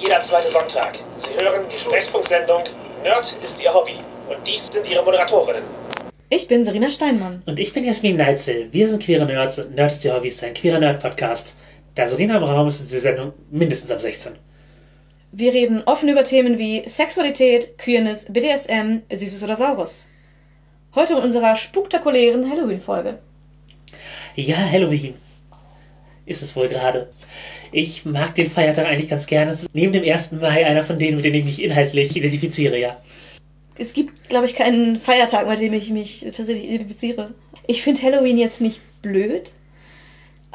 [0.00, 0.98] jeder zweite Sonntag.
[1.18, 2.62] Sie hören die Sprechfunksendung
[3.02, 3.96] Nerd ist Ihr Hobby.
[4.28, 5.62] Und dies sind Ihre Moderatorinnen.
[6.30, 7.42] Ich bin Serena Steinmann.
[7.46, 8.68] Und ich bin Jasmin Neitzel.
[8.72, 11.54] Wir sind queere Nerds und Nerd ist Ihr Hobby ist ein queerer Nerd-Podcast.
[11.94, 14.32] Da Serena im Raum ist, ist die Sendung mindestens ab 16.
[15.32, 20.06] Wir reden offen über Themen wie Sexualität, Queerness, BDSM, Süßes oder Saures.
[20.94, 23.18] Heute in unserer spektakulären Halloween-Folge.
[24.34, 25.14] Ja, Halloween.
[26.24, 27.10] Ist es wohl gerade.
[27.72, 29.52] Ich mag den Feiertag eigentlich ganz gerne.
[29.52, 30.32] Es ist neben dem 1.
[30.32, 32.96] Mai einer von denen, mit denen ich mich inhaltlich identifiziere, ja.
[33.78, 37.30] Es gibt, glaube ich, keinen Feiertag, mit dem ich mich tatsächlich identifiziere.
[37.66, 39.50] Ich finde Halloween jetzt nicht blöd,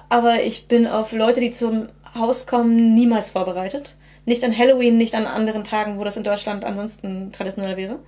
[0.10, 3.96] aber ich bin auf Leute, die zum Haus kommen, niemals vorbereitet.
[4.26, 8.00] Nicht an Halloween, nicht an anderen Tagen, wo das in Deutschland ansonsten traditionell wäre.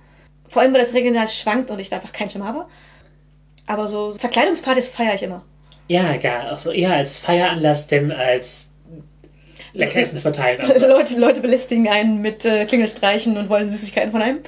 [0.48, 2.66] Vor allem, weil das regional schwankt und ich da einfach keinen Schimmer habe.
[3.66, 5.44] Aber so Verkleidungspartys feiere ich immer.
[5.88, 6.52] Ja, gar.
[6.52, 8.67] Auch so eher als Feieranlass, denn als
[9.72, 10.60] Leckeressens verteilen.
[10.68, 10.86] Also.
[10.86, 14.38] Leute, Leute belästigen einen mit äh, Klingelstreichen und wollen Süßigkeiten von einem.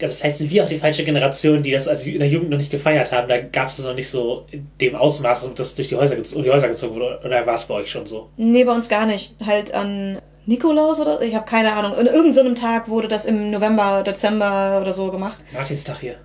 [0.00, 2.58] also vielleicht sind wir auch die falsche Generation, die das als in der Jugend noch
[2.58, 3.28] nicht gefeiert haben.
[3.28, 6.16] Da gab es das noch nicht so in dem Ausmaß, und das durch die Häuser,
[6.34, 7.20] um die Häuser gezogen wurde.
[7.24, 8.28] Oder war es bei euch schon so?
[8.36, 9.34] Nee, bei uns gar nicht.
[9.44, 11.92] Halt an Nikolaus oder ich habe keine Ahnung.
[11.92, 15.38] An irgendeinem so einem Tag wurde das im November, Dezember oder so gemacht.
[15.52, 16.16] Martinstag hier.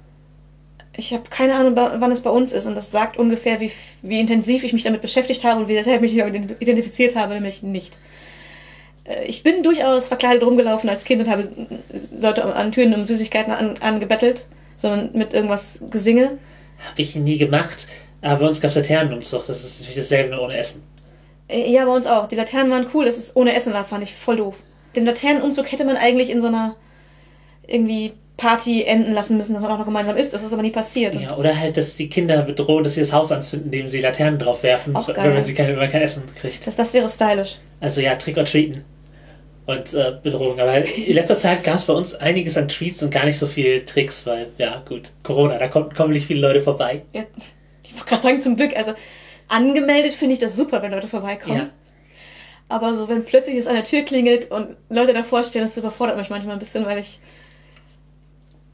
[0.96, 4.20] Ich habe keine Ahnung, wann es bei uns ist und das sagt ungefähr, wie, wie
[4.20, 7.64] intensiv ich mich damit beschäftigt habe und wie sehr ich mich damit identifiziert habe, nämlich
[7.64, 7.98] nicht.
[9.06, 11.48] Äh, Ich bin durchaus verkleidet rumgelaufen als Kind und habe
[12.20, 16.38] Leute an Türen um Süßigkeiten an, angebettelt, sondern mit irgendwas Gesinge.
[16.90, 17.88] Habe ich nie gemacht.
[18.22, 19.46] Aber bei uns gab es Laternenumzug.
[19.48, 20.84] Das ist natürlich dasselbe nur ohne Essen.
[21.48, 22.28] Äh, Ja, bei uns auch.
[22.28, 24.56] Die Laternen waren cool, dass es ohne Essen war, fand ich voll doof.
[24.96, 26.76] Den Laternenumzug hätte man eigentlich in so einer
[27.68, 30.34] irgendwie Party enden lassen müssen, dass man auch noch gemeinsam isst.
[30.34, 31.16] Das ist aber nie passiert.
[31.16, 34.40] Ja, oder halt, dass die Kinder bedrohen, dass sie das Haus anzünden, indem sie Laternen
[34.40, 36.66] drauf werfen, wenn man, sie kein, wenn man kein Essen kriegt.
[36.66, 37.58] Das, das wäre stylisch.
[37.80, 38.84] Also ja, Trick or Treaten.
[39.66, 40.60] Und äh, Bedrohung.
[40.60, 43.48] Aber in letzter Zeit gab es bei uns einiges an Treats und gar nicht so
[43.48, 47.04] viel Tricks, weil, ja, gut, Corona, da kommt, kommen nicht viele Leute vorbei.
[47.14, 47.24] Ja,
[47.86, 48.76] ich wollte gerade sagen, zum Glück.
[48.76, 48.94] Also
[49.48, 51.58] angemeldet finde ich das super, wenn Leute vorbeikommen.
[51.58, 51.70] Ja.
[52.68, 56.18] Aber so, wenn plötzlich es an der Tür klingelt und Leute davor stehen, das überfordert
[56.18, 57.20] mich manchmal ein bisschen, weil ich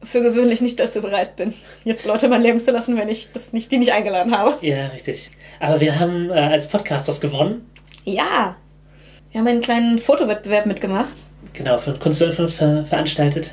[0.02, 1.54] für gewöhnlich nicht dazu bereit bin,
[1.84, 4.66] jetzt Leute mein Leben zu lassen, wenn ich das nicht, die nicht eingeladen habe.
[4.66, 5.32] Ja, richtig.
[5.60, 7.70] Aber wir haben äh, als Podcast was gewonnen.
[8.06, 8.56] Ja.
[9.32, 11.14] Wir haben einen kleinen Fotowettbewerb mitgemacht.
[11.54, 13.52] Genau, von Kunst und Vernunft ver veranstaltet.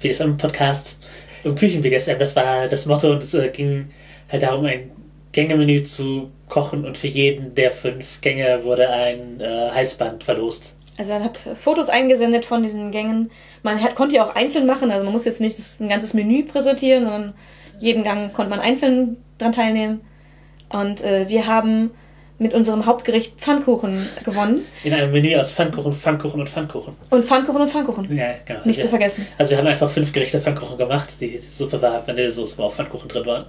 [0.00, 0.96] BDSM-Podcast.
[1.44, 3.90] Im Küchen-BDSM, das war das Motto und es äh, ging
[4.30, 4.90] halt darum, ein
[5.32, 10.76] Gängemenü zu kochen und für jeden der fünf Gänge wurde ein äh, Halsband verlost.
[10.96, 13.30] Also man hat Fotos eingesendet von diesen Gängen.
[13.62, 16.14] Man hat, konnte ja auch einzeln machen, also man muss jetzt nicht das, ein ganzes
[16.14, 17.34] Menü präsentieren, sondern
[17.80, 20.00] jeden Gang konnte man einzeln dran teilnehmen.
[20.70, 21.90] Und äh, wir haben
[22.42, 24.66] mit unserem Hauptgericht Pfannkuchen gewonnen.
[24.84, 26.96] In einem Menü aus Pfannkuchen, Pfannkuchen und Pfannkuchen.
[27.10, 28.16] Und Pfannkuchen und Pfannkuchen.
[28.16, 28.60] Ja, genau.
[28.64, 28.84] Nicht ja.
[28.84, 29.26] zu vergessen.
[29.38, 31.08] Also wir haben einfach fünf Gerichte Pfannkuchen gemacht.
[31.20, 33.44] Die Suppe war Vanillesoße, wo auch Pfannkuchen drin waren.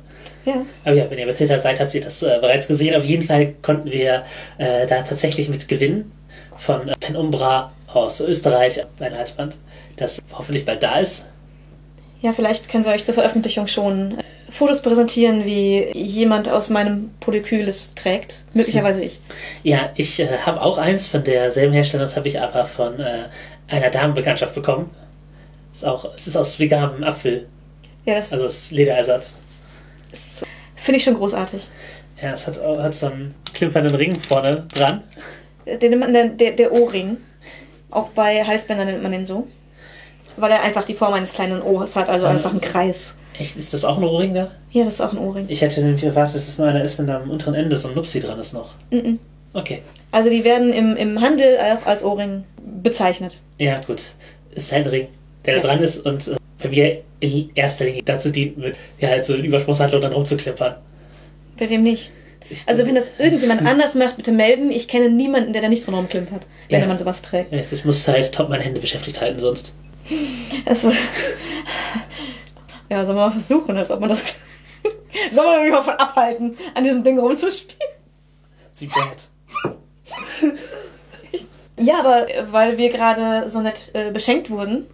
[0.45, 0.55] Ja.
[0.85, 2.95] Aber ja, wenn ihr bei Twitter seid, habt ihr das äh, bereits gesehen.
[2.95, 4.23] Auf jeden Fall konnten wir
[4.57, 6.11] äh, da tatsächlich mit gewinnen
[6.57, 9.57] von äh, Penumbra aus Österreich ein Halsband,
[9.97, 11.25] das hoffentlich bald da ist.
[12.21, 17.09] Ja, vielleicht können wir euch zur Veröffentlichung schon äh, Fotos präsentieren, wie jemand aus meinem
[17.19, 18.43] Polykül es trägt.
[18.53, 19.19] Möglicherweise ich.
[19.63, 23.23] Ja, ich äh, habe auch eins von derselben Hersteller, das habe ich aber von äh,
[23.67, 24.91] einer Damenbekanntschaft bekommen.
[25.73, 27.47] Ist auch, es ist aus veganem Apfel,
[28.05, 29.39] Ja, das, also ist Lederersatz.
[30.75, 31.67] finde ich schon großartig.
[32.21, 35.01] Ja, es hat, hat so einen klimpernden Ring vorne dran.
[35.65, 37.17] Den nennt man der, der, der Ohrring.
[37.89, 39.47] Auch bei Halsbändern nennt man den so.
[40.37, 43.15] Weil er einfach die Form eines kleinen Ohrs hat, also einfach ein Kreis.
[43.37, 44.51] Echt, ist das auch ein Ohrring da?
[44.71, 45.45] Ja, das ist auch ein Ohrring.
[45.47, 47.87] Ich hätte nämlich erwartet, dass es nur einer ist, wenn da am unteren Ende so
[47.89, 48.69] ein Nupsi dran ist noch.
[48.91, 49.19] Mhm.
[49.53, 49.81] Okay.
[50.11, 52.43] Also die werden im, im Handel auch als Ohrring
[52.81, 53.37] bezeichnet.
[53.57, 54.01] Ja, gut.
[54.55, 55.07] Es ist halt ein Ring,
[55.45, 55.61] der Ja.
[55.61, 59.25] da dran ist und äh, bei mir in erster Linie dazu dient, mit ja, halt
[59.25, 60.75] so Übersprungshandlung dann rumzuklimpern.
[61.57, 62.11] Bei wem nicht?
[62.49, 64.71] Ich, Also wenn das irgendjemand anders macht, bitte melden.
[64.71, 66.87] Ich kenne niemanden, der da nicht drin rumklimpert, wenn Ja.
[66.87, 67.51] man sowas trägt.
[67.53, 69.75] Ich muss halt top meine Hände beschäftigt halten, sonst.
[70.65, 70.91] Also,
[72.93, 74.23] ja, soll man mal versuchen, als ob man das...
[75.29, 77.91] soll man mich mal von abhalten, an diesem Ding rumzuspielen?
[78.71, 79.17] Sie bad.
[81.77, 84.85] Ja, aber äh, weil wir gerade so nett äh, beschenkt wurden,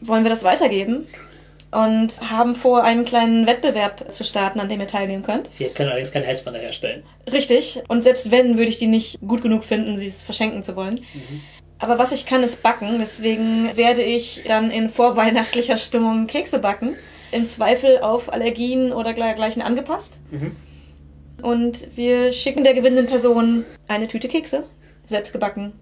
[0.00, 1.06] wollen wir das weitergeben
[1.70, 5.48] und haben vor, einen kleinen Wettbewerb zu starten, an dem ihr teilnehmen könnt.
[5.58, 7.02] Wir können allerdings keine Halsbänder herstellen.
[7.30, 7.82] Richtig.
[7.88, 11.04] Und selbst wenn, würde ich die nicht gut genug finden, sie es verschenken zu wollen.
[11.82, 12.98] Aber was ich kann, ist backen.
[13.00, 16.94] Deswegen werde ich dann in vorweihnachtlicher Stimmung Kekse backen.
[17.32, 20.18] Im Zweifel auf Allergien oder dergleichen angepasst.
[20.30, 20.54] Mhm.
[21.42, 24.62] Und wir schicken der gewinnenden Person eine Tüte Kekse.
[25.06, 25.72] Selbst gebacken.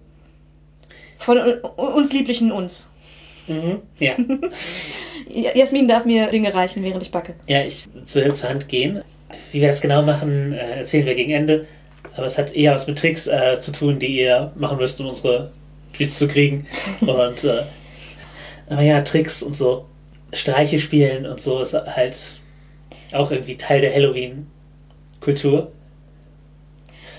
[1.19, 2.89] Von uns lieblichen uns.
[3.47, 3.81] Mhm.
[3.99, 4.15] Ja.
[5.53, 7.35] Jasmin darf mir Dinge reichen, während ich backe.
[7.47, 9.03] ja, ich will zur Hand gehen.
[9.51, 11.67] Wie wir das genau machen, äh, erzählen wir gegen Ende.
[12.15, 15.07] Aber es hat eher was mit Tricks äh, zu tun, die ihr machen müsst, um
[15.07, 15.51] unsere
[16.01, 16.67] Tweets zu kriegen.
[17.01, 17.63] Und äh,
[18.69, 19.85] aber ja, Tricks und so,
[20.33, 22.15] Streiche spielen und so ist halt
[23.11, 25.71] auch irgendwie Teil der Halloween-Kultur.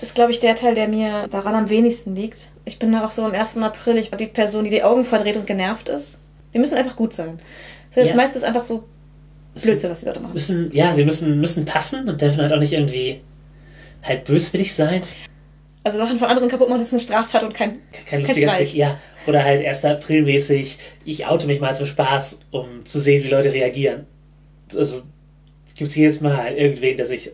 [0.01, 2.49] Ist, glaube ich, der Teil, der mir daran am wenigsten liegt.
[2.65, 3.57] Ich bin auch so am 1.
[3.57, 6.17] April, ich war die Person, die die Augen verdreht und genervt ist.
[6.53, 7.39] Die müssen einfach gut sein.
[7.93, 8.15] Das ist Ja.
[8.15, 8.83] meistens einfach so
[9.61, 10.33] Blödsinn, was die Leute machen.
[10.33, 13.21] Müssen, ja, sie müssen, müssen passen und dürfen halt auch nicht irgendwie
[14.01, 15.03] halt böswillig sein.
[15.85, 17.79] Also Sachen von anderen kaputt machen, das ist eine Straftat und kein...
[18.05, 18.69] Kein lustiger Streich.
[18.69, 18.99] Trick, ja.
[19.27, 19.83] Oder halt 1.
[19.85, 24.05] April mäßig, ich oute mich mal zum Spaß, um zu sehen, wie Leute reagieren.
[24.73, 25.01] Also
[25.75, 27.31] gibt es jedes Mal halt irgendwen, der sich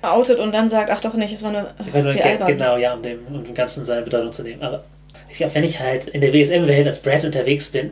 [0.00, 1.68] outet und dann sagt, ach doch nicht, es war nur...
[1.92, 2.48] Weil nur wie ge- albern.
[2.48, 4.62] genau, ja, um dem, um dem Ganzen seine Bedeutung zu nehmen.
[4.62, 4.84] Aber
[5.28, 7.90] ich glaube, wenn ich halt in der WSM-Welt als Brad unterwegs bin,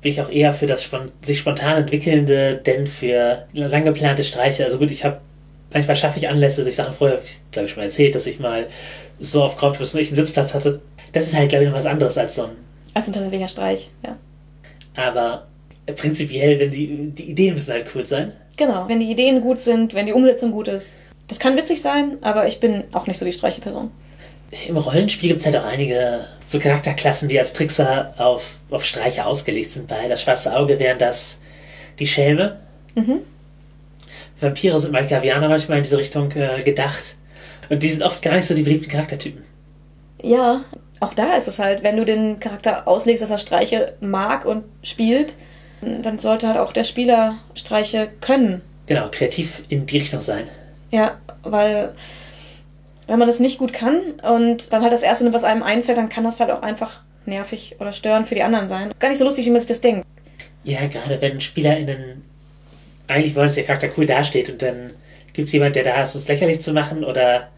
[0.00, 0.88] bin ich auch eher für das
[1.22, 4.64] sich spontan entwickelnde, denn für lang geplante Streiche.
[4.64, 5.20] Also gut, ich habe
[5.72, 7.20] manchmal schaffe ich Anlässe durch Sachen vorher,
[7.52, 8.66] glaube ich schon mal erzählt, dass ich mal
[9.18, 10.80] so auf Kopfschuss nur ich einen Sitzplatz hatte.
[11.12, 12.50] Das ist halt, glaube ich, noch was anderes als so ein.
[12.94, 14.16] Also ein tatsächlicher Streich, ja.
[14.96, 15.46] Aber
[15.96, 18.32] prinzipiell, wenn die, die Ideen müssen halt cool sein.
[18.56, 18.88] Genau.
[18.88, 20.94] Wenn die Ideen gut sind, wenn die Umsetzung gut ist.
[21.28, 23.90] Das kann witzig sein, aber ich bin auch nicht so die Streiche-Person.
[24.66, 29.24] Im Rollenspiel gibt es halt auch einige so Charakterklassen, die als Trickser auf, auf Streiche
[29.24, 29.86] ausgelegt sind.
[29.86, 31.38] Bei das schwarze Auge wären das
[32.00, 32.58] die Schelme.
[32.96, 33.20] Mhm.
[34.40, 37.16] Vampire sind Malkavianer manchmal in diese Richtung äh, gedacht.
[37.68, 39.44] Und die sind oft gar nicht so die beliebten Charaktertypen.
[40.22, 40.64] Ja,
[40.98, 44.64] auch da ist es halt, wenn du den Charakter auslegst, dass er Streiche mag und
[44.82, 45.34] spielt,
[45.80, 48.60] dann sollte halt auch der Spieler Streiche können.
[48.86, 50.48] Genau, kreativ in die Richtung sein.
[50.90, 51.94] Ja, weil
[53.06, 56.08] wenn man das nicht gut kann und dann halt das Erste, was einem einfällt, dann
[56.08, 58.92] kann das halt auch einfach nervig oder störend für die anderen sein.
[58.98, 60.06] Gar nicht so lustig, wie man sich das denkt.
[60.64, 62.22] Ja, gerade wenn SpielerInnen
[63.10, 64.92] eigentlich wollen, dass der Charakter cool dasteht und dann
[65.32, 67.48] gibt es jemand, der da ist, um es lächerlich zu machen oder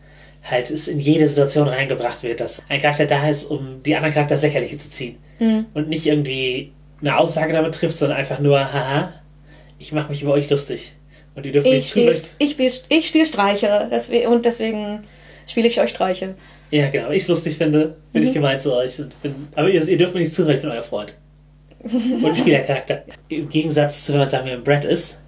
[0.45, 4.13] halt es in jede Situation reingebracht wird, dass ein Charakter da ist, um die anderen
[4.15, 5.17] Charakter ins Lächerliche zu ziehen.
[5.39, 5.67] Hm.
[5.75, 9.13] und nicht irgendwie eine Aussage damit trifft, sondern einfach nur, haha,
[9.79, 10.93] ich mache mich über euch lustig.
[11.35, 12.33] Und ihr dürft Ich nicht spiele zufällig.
[12.39, 15.05] ich spiel, ich spiel Streiche deswegen, und deswegen
[15.49, 16.35] spiele ich euch Streiche.
[16.71, 18.35] Ja, genau, ich es lustig finde, bin ich Mhm.
[18.35, 19.01] gemeint zu euch.
[19.01, 21.15] Und bin, aber ihr, ihr dürft mir nicht zuhören, ich bin euer Freund.
[21.83, 23.03] Und Spielercharakter.
[23.29, 25.19] Im Gegensatz zu, wenn man sagen wir, ein Brett ist,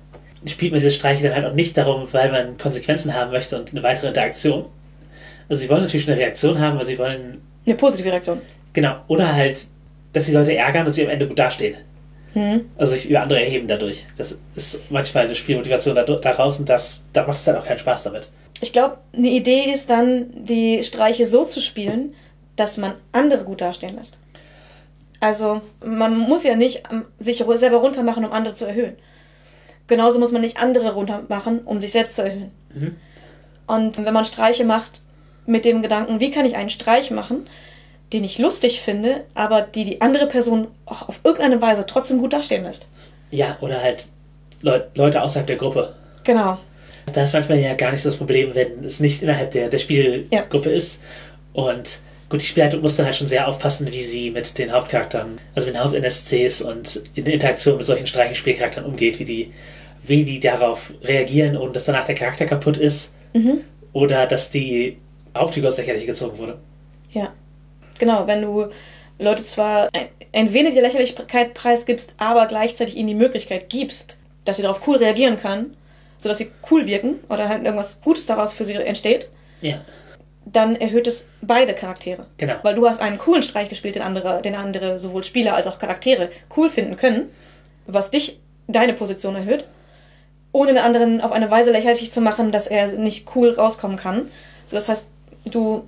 [0.47, 3.71] spielt man diese Streiche dann halt auch nicht darum, weil man Konsequenzen haben möchte und
[3.73, 4.67] eine weitere Interaktion.
[5.49, 8.41] Also sie wollen natürlich eine Reaktion haben, aber sie wollen, Eine positive Reaktion.
[8.73, 9.59] genau, oder halt,
[10.13, 11.77] dass die Leute ärgern und sie am Ende gut dastehen.
[12.35, 12.65] Hm.
[12.77, 14.07] Also sich über andere erheben dadurch.
[14.17, 17.79] Das ist manchmal eine Spielmotivation da- daraus und das, da macht es dann auch keinen
[17.79, 18.29] Spaß damit.
[18.61, 22.15] Ich glaube, eine Idee ist dann, die Streiche so zu spielen,
[22.57, 24.17] dass man andere gut dastehen lässt.
[25.21, 28.97] Also, man muss ja nicht ähm, sich selber runtermachen, um andere zu erhöhen.
[29.87, 32.51] Genauso muss man nicht andere runtermachen, um sich selbst zu erhöhen.
[32.75, 32.97] Mhm.
[33.67, 35.03] Und wenn man Streiche macht
[35.47, 37.47] mit dem Gedanken, wie kann ich einen Streich machen,
[38.13, 42.33] den ich lustig finde, aber die die andere Person auch auf irgendeine Weise trotzdem gut
[42.33, 42.87] dastehen lässt.
[43.31, 44.09] Ja, oder halt
[44.63, 45.95] Leu Leute außerhalb der Gruppe.
[46.25, 46.59] Genau.
[47.13, 49.79] Da ist manchmal ja gar nicht so das Problem, wenn es nicht innerhalb der, der
[49.79, 51.01] Spielgruppe ist.
[51.53, 51.99] Und
[52.31, 55.67] gut, die Spielleitung muss dann halt schon sehr aufpassen, wie sie mit den Hauptcharakteren, also
[55.67, 59.53] mit den Haupt-NSCs und in der Interaktion mit solchen Streichenspielcharakteren umgeht, wie die,
[60.07, 63.63] wie die darauf reagieren und dass danach der Charakter kaputt ist Mhm.
[63.93, 64.99] oder dass die
[65.37, 66.59] Hauptfigur aus Lächerliche gezogen wurde.
[67.13, 67.33] Ja.
[67.99, 68.67] Genau, wenn du
[69.19, 74.57] Leute zwar ein, ein wenig der Lächerlichkeit preisgibst, aber gleichzeitig ihnen die Möglichkeit gibst, dass
[74.57, 75.77] sie darauf cool reagieren können,
[76.19, 79.31] sodass sie cool wirken oder halt irgendwas Gutes daraus für sie entsteht,
[79.61, 79.81] Ja,
[80.47, 82.27] dann erhöht es beide Charaktere.
[82.37, 82.55] genau.
[82.63, 85.79] Weil du hast einen coolen Streich gespielt, den andere, den andere sowohl Spieler als auch
[85.79, 87.31] Charaktere cool finden können,
[87.87, 89.67] was dich deine Position erhöht,
[90.55, 94.31] ohne den anderen auf eine Weise lächerlich zu machen, dass er nicht cool rauskommen kann.
[94.65, 95.05] So, das heißt,
[95.47, 95.83] du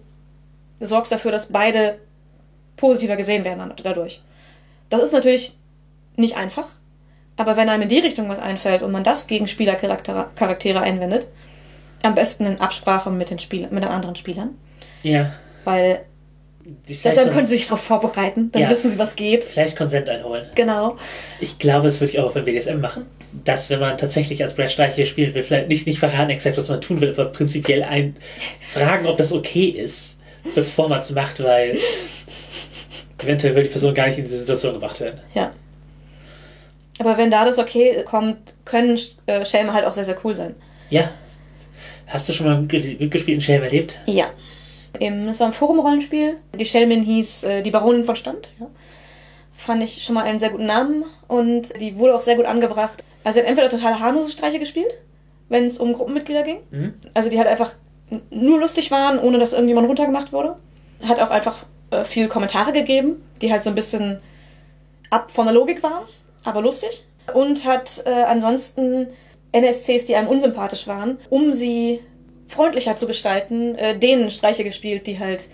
[0.80, 1.98] sorgst dafür, dass beide
[2.76, 4.22] positiver gesehen werden dadurch.
[4.90, 5.56] Das ist natürlich
[6.16, 6.66] nicht einfach,
[7.36, 11.28] aber wenn einem in die Richtung was einfällt und man das gegen Spielercharaktere Charaktere einwendet,
[12.02, 14.50] am besten in Absprache mit den, Spiel mit den anderen Spielern,
[15.04, 15.32] Ja.
[15.64, 16.00] weil
[17.04, 18.70] dann, können sie sich darauf vorbereiten, dann Ja.
[18.70, 19.44] wissen sie, was geht.
[19.44, 20.46] vielleicht Konsent einholen.
[20.56, 20.96] Genau.
[21.40, 23.06] Ich glaube, das würde ich auch beim BDSM machen.
[23.44, 26.68] Dass, wenn man tatsächlich als Brad hier spielen will, vielleicht nicht, nicht verraten exakt, was
[26.68, 28.16] man tun will, aber prinzipiell ein
[28.72, 30.18] fragen, ob das okay ist,
[30.54, 31.78] bevor man es macht, weil
[33.22, 35.20] eventuell will die Person gar nicht in diese Situation gebracht werden.
[35.34, 35.52] Ja.
[36.98, 40.54] Aber wenn da das okay kommt, können äh, Schelme halt auch sehr, sehr cool sein.
[40.88, 41.10] Ja.
[42.06, 43.96] Hast du schon mal mitge- mitgespielt in Schelm erlebt?
[44.06, 44.30] Ja.
[44.98, 46.36] Eben, das war ein Forum-Rollenspiel.
[46.58, 48.48] Die Shellman hieß äh, Die Baronin von Stand.
[48.58, 48.66] Ja.
[49.56, 53.02] Fand ich schon mal einen sehr guten Namen und die wurde auch sehr gut angebracht.
[53.26, 54.94] Also sie hat entweder total harmlose Streiche gespielt,
[55.48, 56.58] wenn es um Gruppenmitglieder ging.
[56.70, 56.94] Mhm.
[57.12, 57.74] Also die halt einfach
[58.30, 60.54] nur lustig waren, ohne dass irgendjemand runtergemacht wurde.
[61.02, 64.20] Hat auch einfach äh, viel Kommentare gegeben, die halt so ein bisschen
[65.10, 66.04] ab von der Logik waren,
[66.44, 67.04] aber lustig.
[67.34, 69.08] Und hat äh, ansonsten
[69.50, 72.02] NSCs, die einem unsympathisch waren, um sie
[72.46, 75.48] freundlicher zu gestalten, äh, denen Streiche gespielt, die halt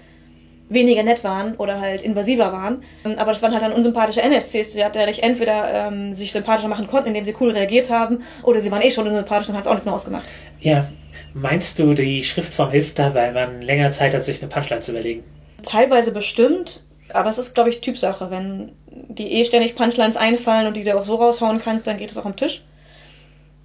[0.72, 2.82] weniger nett waren oder halt invasiver waren.
[3.04, 6.86] Ähm, Aber das waren halt dann unsympathische NSCs, die dadurch entweder ähm, sich sympathischer machen
[6.86, 9.66] konnten, indem sie cool reagiert haben, oder sie waren eh schon unsympathisch und hat es
[9.68, 10.24] auch nichts mehr ausgemacht.
[10.60, 10.88] Ja.
[11.34, 14.90] Meinst du, die Schriftform hilft da, weil man länger Zeit hat, sich eine Punchline zu
[14.90, 15.24] überlegen?
[15.62, 18.30] Teilweise bestimmt, aber es ist, glaube ich, Typsache.
[18.30, 22.10] Wenn die eh ständig Punchlines einfallen und die du auch so raushauen kannst, dann geht
[22.10, 22.64] es auch am Tisch.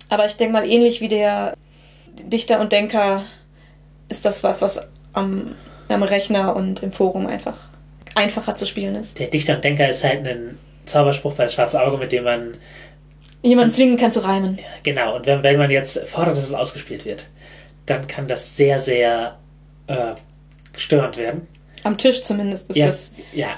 [0.09, 1.55] Aber ich denke mal, ähnlich wie der
[2.23, 3.25] Dichter und Denker
[4.09, 4.81] ist das was, was
[5.13, 5.55] am,
[5.89, 7.57] am Rechner und im Forum einfach
[8.15, 9.19] einfacher zu spielen ist.
[9.19, 12.57] Der Dichter und Denker ist halt ein Zauberspruch bei Schwarze Auge, mit dem man
[13.43, 14.59] Jemanden zwingen kann zu reimen.
[14.83, 17.27] Genau, und wenn, wenn man jetzt fordert, dass es ausgespielt wird,
[17.85, 19.37] dann kann das sehr, sehr
[19.87, 20.13] äh,
[20.75, 21.47] störend werden.
[21.83, 23.13] Am Tisch zumindest ist ja, das.
[23.33, 23.49] ja.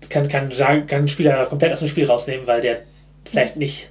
[0.00, 2.82] Das kann, kann, kann einen Spieler komplett aus dem Spiel rausnehmen, weil der
[3.24, 3.90] vielleicht nicht.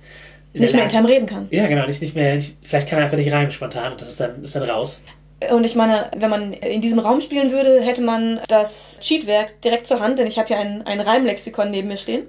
[0.53, 1.47] Nicht mehr in Time reden kann.
[1.49, 2.35] Ja, genau, nicht, nicht mehr.
[2.35, 5.03] Nicht, vielleicht kann er einfach nicht reimen spontan und das ist dann, ist dann raus.
[5.51, 9.87] Und ich meine, wenn man in diesem Raum spielen würde, hätte man das Cheatwerk direkt
[9.87, 12.27] zur Hand, denn ich habe hier ein, ein Reimlexikon neben mir stehen.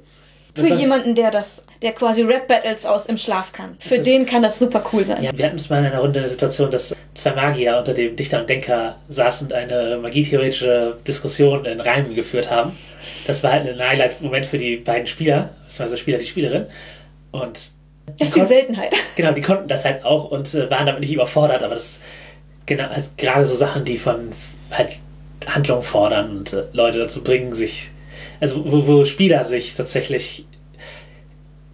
[0.56, 3.74] Für jemanden, der das, der quasi Rap-Battles aus im Schlaf kann.
[3.80, 5.20] Für den kann das super cool sein.
[5.20, 8.14] Ja, wir hatten es mal in einer Runde eine Situation, dass zwei Magier unter dem
[8.14, 12.78] Dichter und Denker saßen und eine magietheoretische Diskussion in Reimen geführt haben.
[13.26, 16.66] Das war halt ein Highlight-Moment für die beiden Spieler, beziehungsweise Spieler, die Spielerin.
[17.32, 17.70] Und
[18.18, 18.94] Das ist die Seltenheit.
[19.16, 22.00] Genau, die konnten das halt auch und äh, waren damit nicht überfordert, aber das
[22.66, 24.32] genau, halt gerade so Sachen, die von
[24.70, 25.00] halt
[25.46, 27.90] Handlung fordern und äh, Leute dazu bringen, sich,
[28.40, 30.46] also wo, wo Spieler sich tatsächlich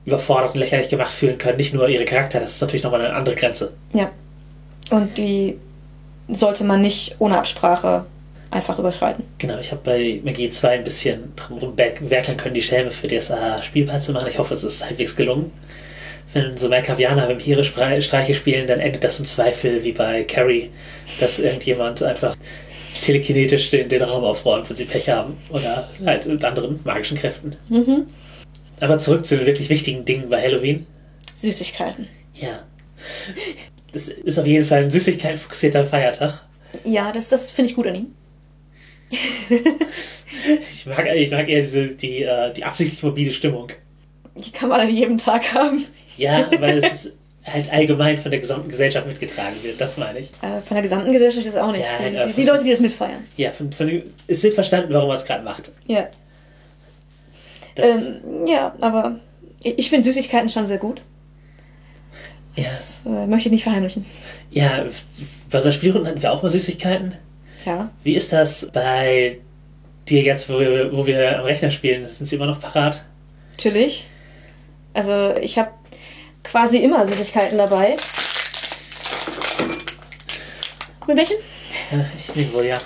[0.05, 3.15] überfordert und lächerlich gemacht fühlen können, nicht nur ihre Charakter, das ist natürlich nochmal eine
[3.15, 3.73] andere Grenze.
[3.93, 4.11] Ja.
[4.91, 5.57] Und die
[6.29, 8.07] sollte man nicht ohne Absprache
[8.51, 9.25] einfach überschreiten.
[9.39, 13.63] Genau, ich habe bei Magie 2 ein bisschen drum rumwerkeln können, die Schelme für DSA
[13.63, 14.29] spielbar zu machen.
[14.29, 15.53] Ich hoffe, es ist halbwegs gelungen.
[16.33, 20.71] Wenn so Merkavianer Vampire Streiche spielen, dann endet das im Zweifel wie bei Carrie,
[21.19, 22.37] dass irgendjemand einfach
[23.03, 25.37] telekinetisch den, den Raum aufräumt, wenn sie Pech haben.
[25.51, 27.57] Oder halt mit anderen magischen Kräften.
[27.69, 28.07] Mhm.
[28.81, 30.87] Aber zurück zu den wirklich wichtigen Dingen bei Halloween.
[31.35, 32.07] Süßigkeiten.
[32.35, 32.63] Ja.
[33.93, 36.43] Das ist auf jeden Fall ein süßigkeitenfokussierter Feiertag.
[36.85, 38.15] Ja, das, das finde ich gut an ihm.
[40.73, 43.71] Ich mag, ich mag eher diese, die, äh, die absichtlich mobile Stimmung.
[44.37, 45.85] Die kann man an jedem Tag haben.
[46.17, 47.11] Ja, weil es
[47.45, 50.31] halt allgemein von der gesamten Gesellschaft mitgetragen wird, das meine ich.
[50.43, 51.85] Äh, von der gesamten Gesellschaft ist es auch nicht.
[52.01, 53.25] Ja, die, ja, die, die Leute, die das mitfeiern.
[53.37, 55.73] Ja, von, von, es wird verstanden, warum man es gerade macht.
[55.87, 56.09] Ja.
[57.77, 59.21] Ähm, ja, aber
[59.63, 61.01] ich, ich finde Süßigkeiten schon sehr gut.
[62.57, 64.05] ja, Das äh, möchte ich nicht verheimlichen.
[64.51, 64.85] ja,
[65.51, 67.15] bei unserer Spielrunde hatten wir auch mal Süßigkeiten.
[67.65, 67.91] Ja.
[68.03, 69.39] Wie ist das bei
[70.09, 72.09] dir jetzt, wo wir, wo wir am Rechner spielen?
[72.09, 73.03] Sind sie immer noch parat?
[73.53, 74.07] Natürlich.
[74.93, 75.71] Also ich habe
[76.45, 77.97] quasi immer Süßigkeiten dabei.
[81.01, 81.37] Gummibärchen?
[81.91, 82.79] Ja, ich nehme wohl, ja.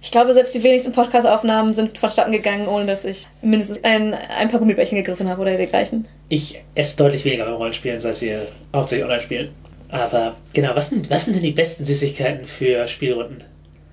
[0.00, 4.48] Ich glaube, selbst die wenigsten Podcast-Aufnahmen sind vonstatten gegangen, ohne dass ich mindestens ein, ein
[4.48, 6.06] paar Gummibärchen gegriffen habe oder dergleichen.
[6.28, 9.54] Ich esse deutlich weniger beim Rollenspielen, seit wir hauptsächlich online spielen.
[9.88, 13.44] Aber genau, was sind, was sind denn die besten Süßigkeiten für Spielrunden?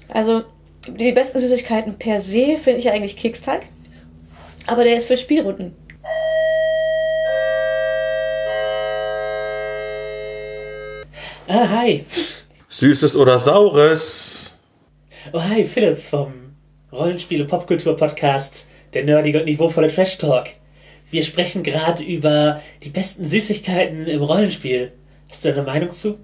[0.10, 0.44] Also
[0.88, 3.68] die besten Süßigkeiten per se finde ich eigentlich Keksteig.
[4.68, 5.76] Aber der ist für Spielrunden.
[11.54, 12.06] Ah, hi.
[12.70, 14.64] Süßes oder Saures?
[15.34, 16.32] Oh, hi, Philipp vom
[16.94, 20.46] Rollenspiele Popkultur Podcast, der nerdige und niveauvolle Trash Talk.
[21.10, 24.94] Wir sprechen gerade über die besten Süßigkeiten im Rollenspiel.
[25.30, 26.20] Hast du eine Meinung zu?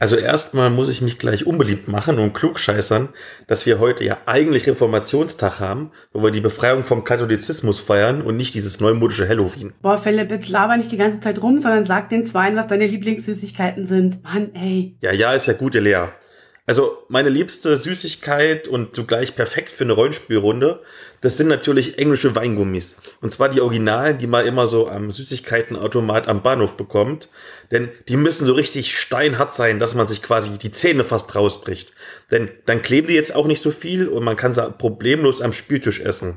[0.00, 3.10] Also erstmal muss ich mich gleich unbeliebt machen und klugscheißern,
[3.46, 8.38] dass wir heute ja eigentlich Reformationstag haben, wo wir die Befreiung vom Katholizismus feiern und
[8.38, 9.74] nicht dieses neumodische Halloween.
[9.82, 12.86] Boah, Philipp, jetzt laber nicht die ganze Zeit rum, sondern sag den Zweien, was deine
[12.86, 14.22] Lieblingssüßigkeiten sind.
[14.24, 14.96] Mann, ey.
[15.02, 16.06] Ja, ja, ist ja gute Lea.
[16.70, 20.78] Also meine liebste Süßigkeit und zugleich perfekt für eine Rollenspielrunde,
[21.20, 22.94] das sind natürlich englische Weingummis.
[23.20, 27.28] Und zwar die Originalen, die man immer so am Süßigkeitenautomat am Bahnhof bekommt.
[27.72, 31.92] Denn die müssen so richtig steinhart sein, dass man sich quasi die Zähne fast rausbricht.
[32.30, 35.52] Denn dann kleben die jetzt auch nicht so viel und man kann sie problemlos am
[35.52, 36.36] Spieltisch essen.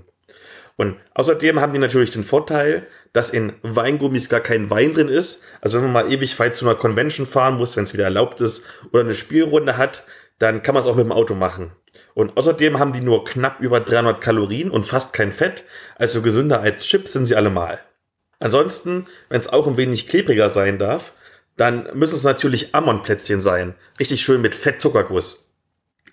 [0.75, 5.43] Und außerdem haben die natürlich den Vorteil, dass in Weingummis gar kein Wein drin ist.
[5.61, 8.41] Also wenn man mal ewig weit zu einer Convention fahren muss, wenn es wieder erlaubt
[8.41, 10.03] ist, oder eine Spielrunde hat,
[10.39, 11.71] dann kann man es auch mit dem Auto machen.
[12.13, 15.63] Und außerdem haben die nur knapp über 300 Kalorien und fast kein Fett,
[15.95, 17.79] also gesünder als Chips sind sie allemal.
[18.39, 21.13] Ansonsten, wenn es auch ein wenig klebriger sein darf,
[21.55, 23.75] dann müssen es natürlich Ammonplätzchen sein.
[23.99, 25.51] Richtig schön mit Fettzuckerguss.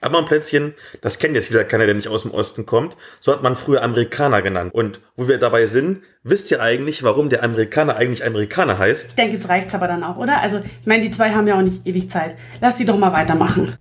[0.03, 2.97] Ammonplätzchen, das kennt jetzt wieder keiner, der nicht aus dem Osten kommt.
[3.21, 4.73] So hat man früher Amerikaner genannt.
[4.73, 9.09] Und wo wir dabei sind, wisst ihr eigentlich, warum der Amerikaner eigentlich Amerikaner heißt?
[9.09, 10.41] Ich denke, jetzt reicht's aber dann auch, oder?
[10.41, 12.37] Also, ich meine, die zwei haben ja auch nicht ewig Zeit.
[12.61, 13.77] Lass sie doch mal weitermachen.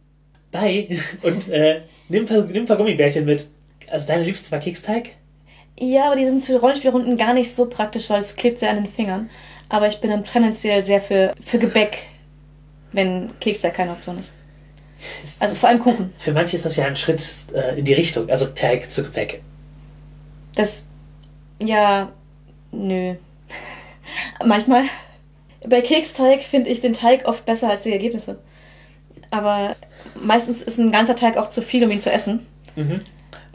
[0.51, 0.87] Bye.
[1.21, 3.47] Und äh, nimm, ein paar, nimm ein paar Gummibärchen mit.
[3.89, 5.11] Also deine Liebste war Keksteig?
[5.79, 8.83] Ja, aber die sind für Rollenspielrunden gar nicht so praktisch, weil es klebt sehr an
[8.83, 9.29] den Fingern.
[9.69, 12.07] Aber ich bin dann tendenziell sehr für, für Gebäck,
[12.91, 14.33] wenn Keksteig keine Option ist.
[15.39, 16.13] Also vor allem Kuchen.
[16.17, 19.41] Für manche ist das ja ein Schritt äh, in die Richtung, also Teig zu Gebäck.
[20.55, 20.83] Das.
[21.63, 22.11] Ja.
[22.73, 23.15] Nö.
[24.45, 24.83] Manchmal.
[25.65, 28.39] Bei Keksteig finde ich den Teig oft besser als die Ergebnisse.
[29.31, 29.75] Aber
[30.15, 32.45] meistens ist ein ganzer Teig auch zu viel, um ihn zu essen.
[32.75, 33.01] Mhm.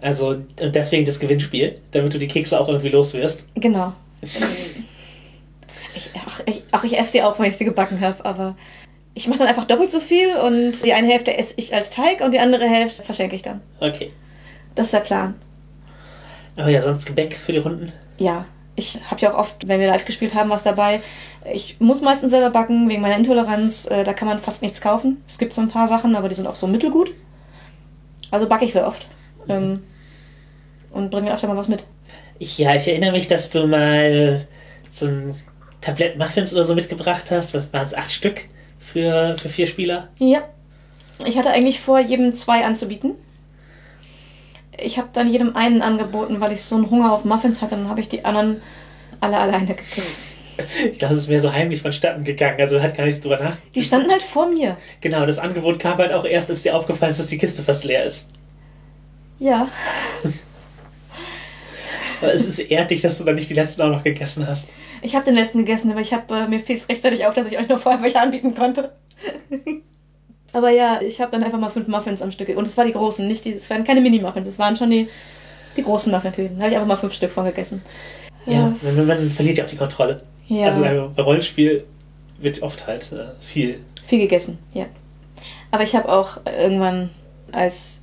[0.00, 3.44] Also und deswegen das Gewinnspiel, damit du die Kekse auch irgendwie los wirst.
[3.54, 3.92] Genau.
[5.94, 8.56] Ich, ach, ich, ach, ich esse die auch, wenn ich sie gebacken habe, aber
[9.14, 12.20] ich mache dann einfach doppelt so viel und die eine Hälfte esse ich als Teig
[12.20, 13.60] und die andere Hälfte verschenke ich dann.
[13.80, 14.12] Okay.
[14.74, 15.34] Das ist der Plan.
[16.56, 17.92] Aber ja, sonst Gebäck für die Runden.
[18.18, 18.44] Ja,
[18.76, 21.00] ich habe ja auch oft, wenn wir live gespielt haben, was dabei.
[21.52, 23.86] Ich muss meistens selber backen wegen meiner Intoleranz.
[23.86, 25.22] Äh, Da kann man fast nichts kaufen.
[25.28, 27.12] Es gibt so ein paar Sachen, aber die sind auch so mittelgut.
[28.30, 29.06] Also backe ich sehr oft.
[29.48, 29.82] Ähm,
[30.90, 31.86] und bringe öfter mal was mit.
[32.38, 34.46] Ich, ja, ich erinnere mich, dass du mal
[34.90, 35.34] so ein
[35.80, 37.54] Tablett Muffins oder so mitgebracht hast.
[37.54, 37.94] Was waren es?
[37.94, 40.08] Acht Stück für, für vier Spieler?
[40.18, 40.42] Ja.
[41.26, 43.12] Ich hatte eigentlich vor, jedem zwei anzubieten.
[44.78, 47.76] Ich habe dann jedem einen angeboten, weil ich so einen Hunger auf Muffins hatte.
[47.76, 48.62] Dann habe ich die anderen
[49.20, 50.28] alle alleine gegessen.
[50.92, 52.60] Ich glaube, es ist mir so heimlich vonstatten gegangen.
[52.60, 53.56] Also hat gar nichts drüber nach.
[53.74, 54.76] Die standen halt vor mir.
[55.00, 57.84] Genau, das Angebot kam halt auch erst, als dir aufgefallen ist, dass die Kiste fast
[57.84, 58.28] leer ist.
[59.38, 59.68] Ja.
[62.22, 64.70] Aber es ist ehrlich, dass du dann nicht die letzten auch noch gegessen hast.
[65.02, 67.50] Ich habe den letzten gegessen, aber ich hab, äh, mir fiel es rechtzeitig auf, dass
[67.50, 68.92] ich euch noch vorher welche anbieten konnte.
[70.54, 72.48] aber ja, ich habe dann einfach mal fünf Muffins am Stück.
[72.56, 75.08] Und es waren die großen, nicht die, es waren keine Mini-Muffins, es waren schon die,
[75.76, 76.56] die großen Muffintüten.
[76.56, 77.82] Da habe ich einfach mal fünf Stück von gegessen.
[78.46, 80.22] Ja, man, man verliert ja auch die Kontrolle.
[80.48, 80.66] Ja.
[80.68, 80.82] Also
[81.14, 81.84] bei Rollenspiel
[82.38, 83.80] wird oft halt äh, viel.
[84.06, 84.86] Viel gegessen, ja.
[85.70, 87.10] Aber ich habe auch irgendwann,
[87.52, 88.00] als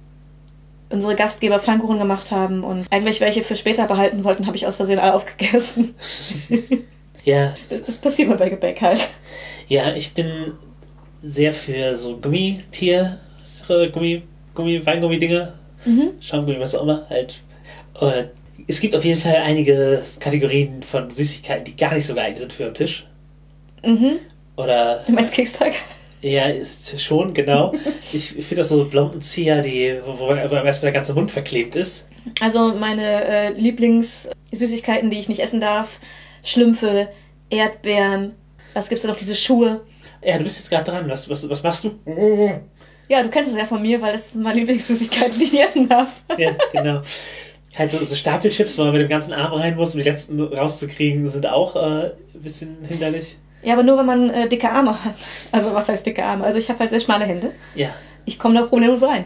[0.89, 4.75] unsere Gastgeber Pfannkuchen gemacht haben und eigentlich welche für später behalten wollten, habe ich aus
[4.75, 5.95] Versehen alle aufgegessen.
[7.23, 9.07] Ja, Das, das passiert mir bei Gebäck halt.
[9.67, 10.53] ja, ich bin
[11.21, 13.17] sehr für so Gummitiere,
[13.67, 15.53] Gummi, Gummi, Weingummi-Dinge,
[15.85, 16.11] Mhm.
[16.19, 17.41] Schaumgummi, was auch immer, halt.
[17.99, 18.25] Äh,
[18.67, 22.53] es gibt auf jeden Fall einige Kategorien von Süßigkeiten, die gar nicht so geeignet sind
[22.53, 23.07] für den Tisch.
[23.83, 24.19] Mhm.
[24.57, 25.73] Oder, Du meinst Keksteig?
[26.21, 27.73] ja, ist schon, genau.
[28.13, 32.07] ich finde das so Blombenzieher, die, wo, wo erstmal der ganze Mund verklebt ist.
[32.39, 35.99] Also meine äh, Lieblingssüßigkeiten, die ich nicht essen darf.
[36.43, 37.07] Schlümpfe,
[37.49, 38.33] Erdbeeren.
[38.75, 39.17] Was gibt's da noch?
[39.17, 39.81] Diese Schuhe.
[40.23, 41.09] Ja, du bist jetzt gerade dran.
[41.09, 41.91] Was, was, was machst du?
[43.07, 45.63] Ja, du kennst es ja von mir, weil es sind meine Lieblingssüßigkeiten, die ich nicht
[45.63, 46.09] essen darf.
[46.37, 47.01] Ja, genau.
[47.77, 50.39] Halt so, so Stapelchips, wo man mit dem ganzen Arm rein muss, um die letzten
[50.41, 53.37] rauszukriegen, sind auch äh, ein bisschen hinderlich.
[53.63, 55.15] Ja, aber nur, wenn man äh, dicke Arme hat.
[55.51, 56.43] Also was heißt dicke Arme?
[56.43, 57.51] Also ich habe halt sehr schmale Hände.
[57.75, 57.89] Ja,
[58.25, 59.25] Ich komme da problemlos rein.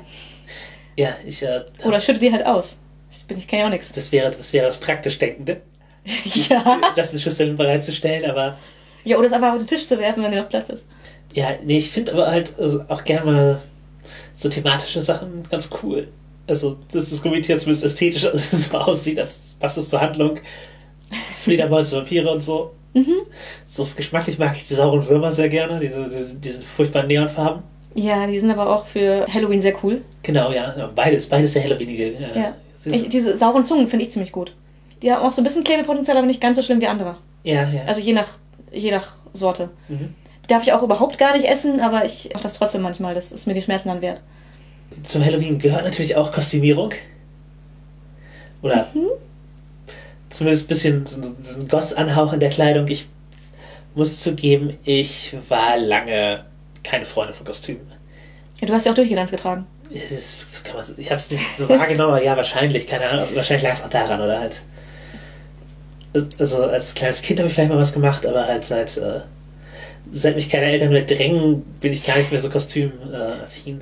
[0.97, 2.77] ja, ich, äh, Oder schütte die halt aus.
[3.11, 3.91] Ich, bin, ich kann ja auch nichts.
[3.93, 5.61] das wäre das wäre das praktisch Denkende,
[6.25, 6.79] Ja.
[6.95, 8.57] das in Schüsseln bereitzustellen, aber
[9.05, 10.85] Ja, oder es einfach auf den Tisch zu werfen, wenn noch Platz ist.
[11.33, 13.61] ja, nee, ich finde aber halt also auch gerne mal
[14.33, 16.07] so thematische Sachen ganz cool.
[16.47, 20.39] Also, dass das Kommentier zumindest ästhetisch so aussieht, als passt es zur Handlung.
[21.43, 22.71] Fledermäuse, Vampire und so.
[23.65, 27.61] So geschmacklich mag ich die sauren Würmer sehr gerne, diese, diese, diesen furchtbaren Neonfarben.
[27.93, 30.01] Ja, die sind aber auch für Halloween sehr cool.
[30.23, 32.13] Genau, ja, ja, beides, beides sehr Halloweenige.
[32.13, 32.55] Ja.
[32.79, 32.95] Süße.
[32.95, 34.53] Ich, diese sauren Zungen finde ich ziemlich gut.
[35.01, 37.17] Die haben auch so ein bisschen Klebepotenzial, aber nicht ganz so schlimm wie andere.
[37.43, 37.81] ja, ja.
[37.85, 38.27] Also je nach,
[38.75, 39.69] je nach Sorte.
[39.87, 40.13] Mhm.
[40.43, 43.15] Die darf ich auch überhaupt gar nicht essen, aber ich mache das trotzdem manchmal.
[43.15, 44.21] Das ist mir die Schmerzen dann wert.
[45.03, 46.93] Zum Halloween gehört natürlich auch Kostümierung.
[48.61, 48.87] Oder
[50.29, 52.87] zumindest ein bisschen so ein Goss-Anhauch in der Kleidung.
[52.87, 53.07] Ich
[53.95, 56.45] muss zugeben, ich war lange
[56.83, 57.87] keine Freundin von Kostümen.
[58.59, 59.65] Ja, du hast ja auch Durchgedanz getragen.
[59.91, 63.29] Das, so ich habe es nicht so wahrgenommen, aber ja, wahrscheinlich, keine Ahnung.
[63.33, 64.61] Wahrscheinlich lag es auch daran, oder halt.
[66.39, 69.21] Also als kleines Kind habe ich vielleicht mal was gemacht, aber halt seit, äh,
[70.11, 73.81] seit mich keine Eltern mehr drängen, bin ich gar nicht mehr so kostümaffin.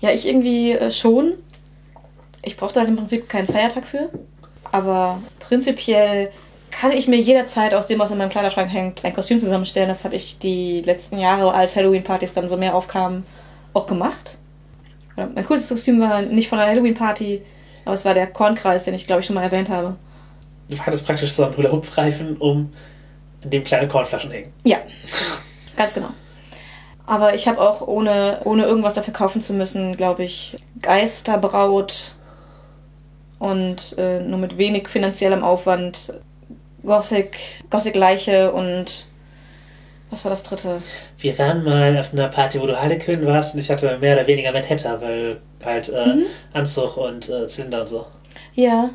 [0.00, 1.34] Ja, ich irgendwie äh, schon.
[2.42, 4.08] Ich brauchte halt im Prinzip keinen Feiertag für.
[4.72, 6.30] Aber prinzipiell
[6.70, 9.88] kann ich mir jederzeit aus dem, was in meinem Kleiderschrank hängt, ein Kostüm zusammenstellen.
[9.88, 13.24] Das habe ich die letzten Jahre, als Halloween-Partys dann so mehr aufkamen,
[13.72, 14.36] auch gemacht.
[15.16, 17.40] Mein coolstes Kostüm war nicht von einer Halloween-Party,
[17.84, 19.96] aber es war der Kornkreis, den ich glaube ich schon mal erwähnt habe.
[20.68, 22.72] Du hattest praktisch so einen Hula-Hoop-Reifen, um
[23.42, 24.52] in dem kleine Kornflaschen hängen.
[24.64, 24.78] Ja,
[25.76, 26.08] ganz genau.
[27.06, 32.14] Aber ich habe auch ohne, ohne irgendwas dafür kaufen zu müssen, glaube ich, Geisterbraut
[33.38, 36.14] und äh, nur mit wenig finanziellem Aufwand
[36.84, 37.36] Gothic,
[37.70, 39.06] Gothic Leiche und
[40.10, 40.78] was war das dritte?
[41.18, 44.26] Wir waren mal auf einer Party, wo du Harlequin warst und ich hatte mehr oder
[44.26, 46.22] weniger Vendetta, weil halt äh, Mhm.
[46.52, 48.06] Anzug und äh, Zylinder und so.
[48.54, 48.90] Ja.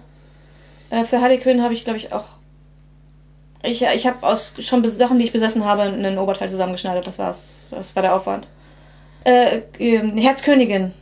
[0.91, 2.25] Äh, für Harley Quinn habe ich, glaube ich, auch.
[3.63, 7.05] Ich, ich habe aus schon Sachen, die ich besessen habe, einen Oberteil zusammengeschneidert.
[7.07, 7.67] Das war's.
[7.71, 8.45] Das war der Aufwand.
[9.23, 10.93] Äh, ähm, Herzkönigin.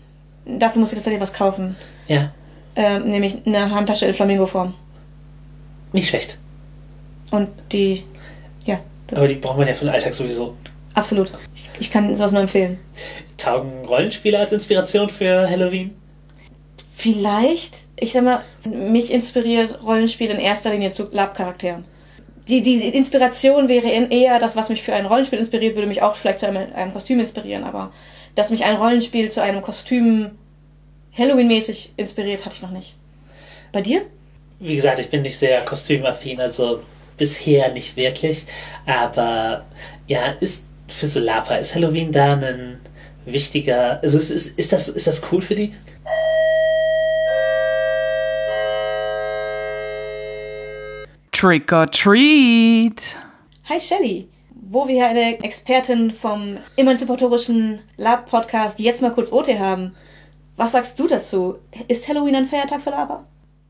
[0.46, 1.76] Dafür musste ich tatsächlich was kaufen.
[2.08, 2.32] Ja,
[2.76, 4.74] Ähm, nämlich eine Handtasche in Flamingo-Form.
[5.94, 6.38] nicht schlecht.
[7.32, 8.04] Und die.
[8.66, 8.80] Ja,
[9.16, 10.56] Aber die braucht man ja für den Alltag sowieso.
[10.96, 11.32] absolut.
[11.56, 12.78] Ich, ich kann sowas nur empfehlen.
[13.38, 15.96] Taugen Rollenspiele als Inspiration für Halloween?
[17.00, 21.86] Vielleicht, ich sag mal, mich inspiriert Rollenspiel in erster Linie zu Lab-Charakteren.
[22.50, 26.16] Die, die Inspiration wäre eher das, was mich für ein Rollenspiel inspiriert, würde mich auch
[26.16, 27.94] vielleicht zu einem, einem Kostüm inspirieren, aber
[28.36, 30.32] dass mich ein Rollenspiel zu einem Kostüm
[31.18, 32.96] Halloween-mäßig inspiriert, hatte ich noch nicht.
[33.72, 34.02] Bei dir?
[34.60, 36.82] Wie gesagt, ich bin nicht sehr kostümaffin, also
[37.16, 38.46] bisher nicht wirklich.
[38.86, 39.66] Aber
[40.08, 42.80] ja, ist für Solapa, ist Halloween da ein
[43.26, 44.02] wichtiger.
[44.02, 45.74] Also ist, ist, ist, das, ist das cool für die?
[51.40, 53.16] Trick or treat.
[53.70, 59.96] Hi Shelly, wo wir eine Expertin vom emanzipatorischen Lab-Podcast jetzt mal kurz OT haben.
[60.58, 61.56] Was sagst du dazu?
[61.88, 63.26] Ist Halloween ein Feiertag für Laber?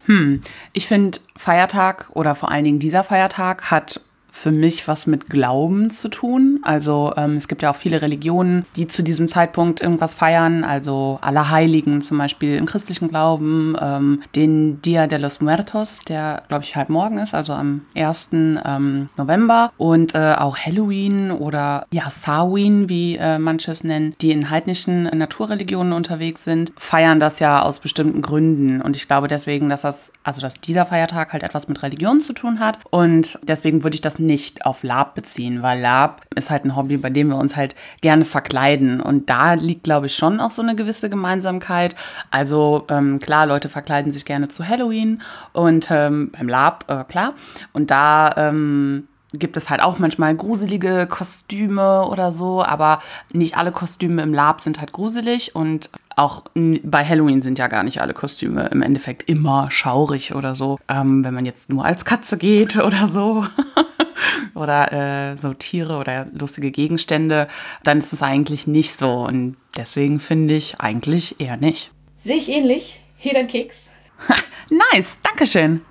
[0.06, 0.42] Hm,
[0.74, 4.02] ich finde Feiertag oder vor allen Dingen dieser Feiertag hat
[4.32, 6.60] für mich was mit Glauben zu tun.
[6.64, 10.64] Also ähm, es gibt ja auch viele Religionen, die zu diesem Zeitpunkt irgendwas feiern.
[10.64, 16.64] Also Allerheiligen zum Beispiel im christlichen Glauben, ähm, den Dia de los Muertos, der glaube
[16.64, 18.30] ich halt morgen ist, also am 1.
[18.34, 19.72] Ähm, November.
[19.78, 25.04] Und äh, auch Halloween oder ja Samhain, wie äh, manche es nennen, die in heidnischen
[25.04, 28.82] Naturreligionen unterwegs sind, feiern das ja aus bestimmten Gründen.
[28.82, 32.34] Und ich glaube deswegen, dass das, also dass dieser Feiertag halt etwas mit Religion zu
[32.34, 32.80] tun hat.
[32.90, 36.98] Und deswegen würde ich das nicht auf Lab beziehen, weil Lab ist halt ein Hobby,
[36.98, 39.02] bei dem wir uns halt gerne verkleiden.
[39.02, 41.96] Und da liegt, glaube ich, schon auch so eine gewisse Gemeinsamkeit.
[42.32, 45.22] Also ähm, klar, Leute verkleiden sich gerne zu Halloween
[45.54, 47.34] und ähm, beim Lab, äh, klar.
[47.74, 53.00] Und da ähm, gibt es halt auch manchmal gruselige Kostüme oder so, aber
[53.32, 57.84] nicht alle Kostüme im Lab sind halt gruselig und auch bei Halloween sind ja gar
[57.84, 60.80] nicht alle Kostüme im Endeffekt immer schaurig oder so.
[60.90, 63.46] Ähm, wenn man jetzt nur als Katze geht oder so.
[64.56, 64.92] oder
[65.32, 67.48] äh, so Tiere oder lustige Gegenstände,
[67.84, 69.26] dann ist es eigentlich nicht so.
[69.26, 71.92] Und deswegen finde ich eigentlich eher nicht.
[72.18, 73.00] Sehe ich ähnlich.
[73.16, 73.90] Hier dein Keks.
[74.70, 75.82] Nice, Dankeschön.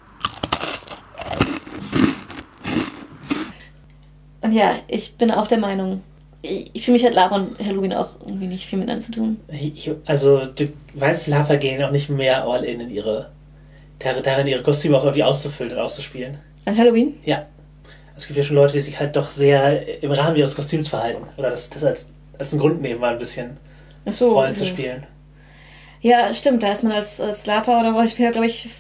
[4.41, 6.03] Und ja, ich bin auch der Meinung,
[6.43, 9.41] ich, für mich hat Lab und Halloween auch irgendwie nicht viel miteinander zu tun.
[9.49, 13.31] Ich, also, du weißt, Lapa gehen auch nicht mehr all in in ihre.
[13.99, 16.39] dar- darin, ihre Kostüme auch irgendwie auszufüllen und auszuspielen.
[16.67, 17.15] An Halloween?
[17.25, 17.47] Ja.
[18.17, 21.23] Es gibt ja schon Leute, die sich halt doch sehr im Rahmen ihres Kostüms verhalten.
[21.37, 23.57] Oder das, das als, als einen Grund nehmen, mal ein bisschen
[24.11, 24.31] so.
[24.31, 24.71] Rollen zu ja.
[24.71, 25.07] spielen.
[26.01, 26.63] Ja, stimmt.
[26.63, 28.71] Da ist man als, als Lapa oder Rollenspieler, glaube ich,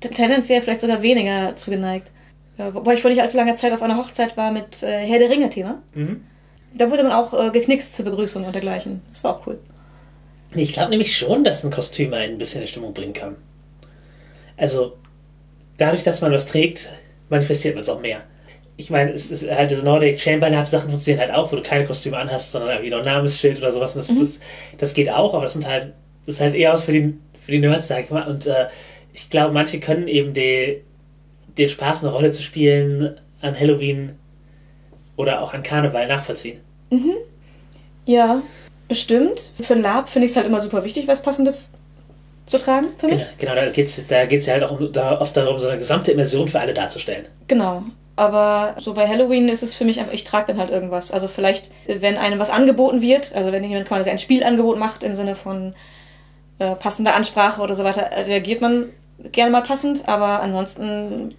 [0.00, 2.10] tendenziell vielleicht sogar weniger zugeneigt.
[2.58, 5.18] Ja, wobei ich vor nicht allzu langer Zeit auf einer Hochzeit war mit äh, Herr
[5.18, 5.82] der Ringe-Thema.
[5.94, 6.24] Mhm.
[6.72, 9.02] Da wurde man auch äh, geknickst zur Begrüßung und dergleichen.
[9.12, 9.58] Das war auch cool.
[10.54, 13.36] Nee, Ich glaube nämlich schon, dass ein Kostüm einen ein bisschen in Stimmung bringen kann.
[14.56, 14.96] Also,
[15.78, 16.88] dadurch, dass man was trägt,
[17.28, 18.22] manifestiert man es auch mehr.
[18.76, 21.62] Ich meine, es ist halt diese Nordic Chamber Lab Sachen funktionieren halt auch, wo du
[21.62, 23.94] keine Kostüme anhast, sondern irgendwie noch ein Namensschild oder sowas.
[23.96, 24.40] Und das, das,
[24.78, 25.92] das geht auch, aber das sind halt,
[26.26, 28.26] das ist halt eher aus für die, für die Nerds, sag ich mal.
[28.28, 28.66] Und äh,
[29.12, 30.82] ich glaube, manche können eben die,
[31.58, 34.18] den Spaß, eine Rolle zu spielen an Halloween
[35.16, 36.60] oder auch an Karneval nachvollziehen.
[38.06, 38.42] Ja,
[38.88, 39.52] bestimmt.
[39.60, 41.72] Für ein Lab finde ich es halt immer super wichtig, was Passendes
[42.46, 43.22] zu tragen für mich.
[43.38, 45.68] Genau, genau da geht es da geht's ja halt auch um, da oft darum, so
[45.68, 47.26] eine gesamte Immersion für alle darzustellen.
[47.48, 47.84] Genau.
[48.16, 51.10] Aber so bei Halloween ist es für mich einfach, ich trage dann halt irgendwas.
[51.10, 55.16] Also vielleicht, wenn einem was angeboten wird, also wenn jemand quasi ein Spielangebot macht im
[55.16, 55.74] Sinne von
[56.60, 58.90] äh, passender Ansprache oder so weiter, reagiert man
[59.32, 61.34] gerne mal passend, aber ansonsten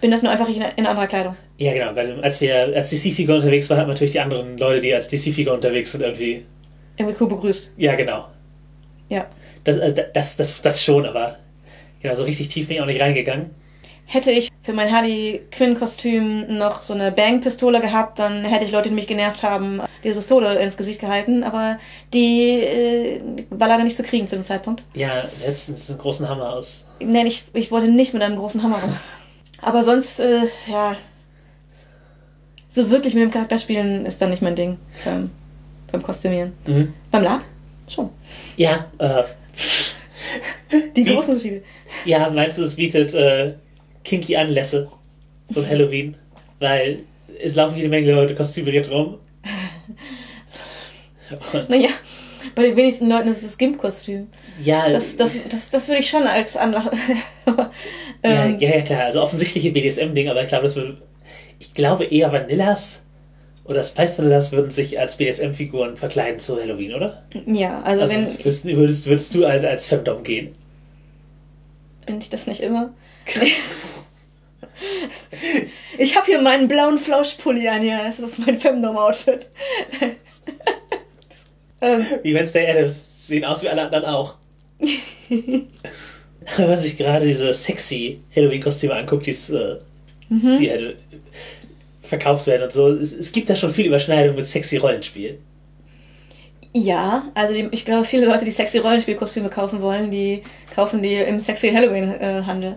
[0.00, 1.36] bin das nur einfach in, in anderer Kleidung.
[1.58, 4.80] Ja, genau, weil als wir als DC-Figur unterwegs waren, hat man natürlich die anderen Leute,
[4.80, 6.44] die als DC-Figur unterwegs sind, irgendwie.
[6.96, 7.74] Irgendwie cool begrüßt.
[7.76, 8.26] Ja, genau.
[9.08, 9.26] Ja.
[9.64, 11.36] Das, äh, das, das, das schon, aber
[12.00, 13.50] genau, so richtig tief bin ich auch nicht reingegangen.
[14.06, 18.88] Hätte ich für mein Harley Quinn-Kostüm noch so eine Bang-Pistole gehabt, dann hätte ich Leute,
[18.88, 21.44] die mich genervt haben, diese Pistole ins Gesicht gehalten.
[21.44, 21.78] Aber
[22.12, 24.82] die äh, war leider nicht zu kriegen zu dem Zeitpunkt.
[24.94, 26.84] Ja, letztens einen großen Hammer aus.
[26.98, 28.96] Nein, ich, ich wollte nicht mit einem großen Hammer rum.
[29.62, 30.96] Aber sonst, äh, ja,
[32.68, 34.78] so wirklich mit dem Charakter spielen ist dann nicht mein Ding.
[35.04, 35.30] Beim,
[35.90, 36.52] beim Kostümieren.
[36.66, 36.92] Mhm.
[37.10, 37.40] Beim Lab?
[37.88, 38.10] Schon.
[38.56, 39.22] Ja, äh,
[40.96, 41.62] Die großen Unterschiede.
[42.04, 43.54] ja, meinst du, es bietet äh,
[44.04, 44.88] kinky Anlässe,
[45.48, 46.16] so ein Halloween?
[46.60, 47.00] Weil
[47.42, 49.18] es laufen jede Menge Leute kostümiert rum.
[51.52, 51.88] Und, Naja,
[52.54, 54.28] bei den wenigsten Leuten ist es das Gimp-Kostüm.
[54.62, 56.84] ja, Das, das, das, das würde ich schon als Anlass.
[58.24, 60.98] Ja, ähm, ja, ja, klar, also offensichtliche BDSM-Ding, aber ich glaube, das würde,
[61.58, 63.02] ich glaube eher Vanillas
[63.64, 67.24] oder Spice Vanillas würden sich als BDSM-Figuren verkleiden zu Halloween, oder?
[67.46, 70.52] ja, also, Also wenn würdest, würdest, würdest du als, als Femdom gehen?
[72.06, 72.92] bin ich das nicht immer.
[75.98, 79.46] Ich habe hier meinen blauen Flauschpulli an, ja, das ist mein Femdom-Outfit.
[81.82, 84.36] ähm, Wie Wednesday Adams sehen aus wie alle anderen auch.
[86.56, 89.76] Wenn man sich gerade diese sexy Halloween-Kostüme anguckt, die's, äh,
[90.30, 90.96] die halt
[92.02, 95.38] verkauft werden und so, es, es gibt da schon viel Überschneidung mit sexy Rollenspiel.
[96.72, 100.42] ja, also die, ich glaube, viele Leute, die sexy Rollenspielkostüme kaufen wollen, die
[100.74, 102.76] kaufen die im sexy Halloween-Handel.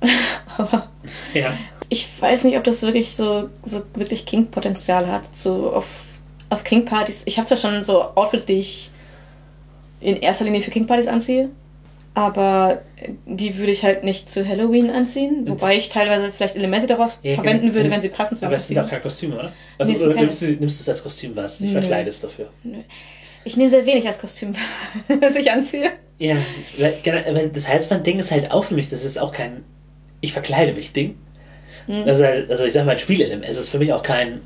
[0.58, 0.88] Aber
[1.32, 1.56] Ja.
[1.88, 5.34] ich weiß nicht, ob das wirklich so, so wirklich King-Potenzial hat.
[5.36, 5.86] So auf,
[6.50, 7.22] auf King-Partys.
[7.26, 8.90] Ich habe zwar schon so Outfits, die ich
[10.00, 11.48] in erster Linie für King-Partys anziehe,
[12.14, 12.82] aber
[13.26, 15.48] die würde ich halt nicht zu Halloween anziehen.
[15.48, 17.74] Wobei ich teilweise vielleicht Elemente daraus Ja, verwenden genau.
[17.74, 18.90] würde, wenn sie passen zu Aber es sind auch Kostüm.
[18.90, 19.52] keine Kostüme, oder?
[19.78, 21.80] Also Nee, oder nimmst, du, nimmst du es als Kostüm wahr, dass du dich Nö.
[21.80, 22.50] verkleidest dafür?
[23.44, 24.54] Ich nehme sehr wenig als Kostüm,
[25.20, 25.90] was ich anziehe.
[26.18, 26.36] Ja,
[26.78, 27.18] weil, genau,
[27.52, 29.64] das Halsband-Ding ist halt auch für mich, das ist auch kein
[30.24, 31.16] ich verkleide mich Ding.
[31.86, 32.04] Mhm.
[32.06, 33.44] Also, also ich sag mal, ein Spielelement.
[33.46, 34.40] Es ist für mich auch kein.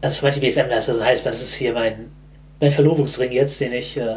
[0.00, 2.10] Also für manche ist das ein Halsband, das ist hier mein,
[2.60, 4.16] mein Verlobungsring jetzt, den ich äh,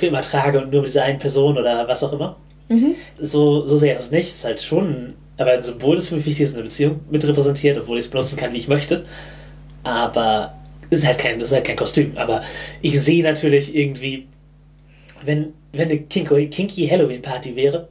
[0.00, 2.36] für immer trage und nur mit dieser einen Person oder was auch immer.
[2.68, 2.94] Mhm.
[3.18, 4.28] So, so sehr ist es nicht.
[4.28, 7.24] Es ist halt schon, aber ein Symbol ist für mich wichtig, das eine Beziehung mit
[7.24, 9.04] repräsentiert, obwohl ich es benutzen kann, wie ich möchte.
[9.82, 10.54] Aber
[10.90, 12.12] es ist halt kein, ist halt kein Kostüm.
[12.16, 12.42] Aber
[12.82, 14.26] ich sehe natürlich irgendwie,
[15.24, 17.88] wenn, wenn eine kinky, kinky Halloween Party wäre,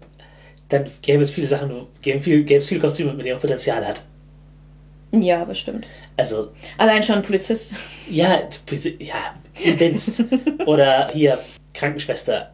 [0.70, 3.86] dann gäbe es viele Sachen, gäbe, viel, gäbe es viele Kostüme, mit denen man Potenzial
[3.86, 4.04] hat.
[5.12, 5.88] Ja, bestimmt.
[6.18, 7.74] Also, Allein schon Polizist.
[8.10, 8.42] ja,
[9.00, 10.24] ja, Dienst.
[10.66, 11.40] Oder hier
[11.74, 12.52] Krankenschwester,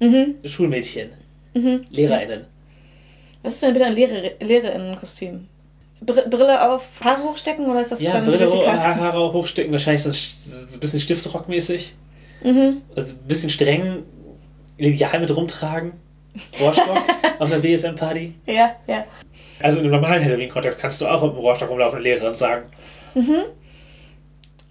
[0.00, 0.34] Mhm.
[0.44, 1.10] Schulmädchen,
[1.54, 1.86] Mhm.
[1.90, 2.46] LehrerInnen.
[3.42, 5.48] Was ist denn bitte ein Lehrer, Lehrerinnenkostüm?
[6.00, 8.78] Br Brille auf, Haare hochstecken oder ist das Ja, dann Brille, vertikal?
[9.00, 11.94] Haare hochstecken, wahrscheinlich so ein, bisschen Stiftrockmäßig.
[12.42, 12.82] Mhm.
[12.96, 14.02] Also ein bisschen streng,
[14.76, 15.92] Lineal mit rumtragen.
[16.60, 16.88] Rohrstock
[17.38, 18.34] auf einer BSM-Party.
[18.46, 19.04] Ja, ja.
[19.60, 22.64] Also in einem normalen Halloween-Kontext kannst du auch mit dem Rohrstock rumlaufen und Lehrerin sagen.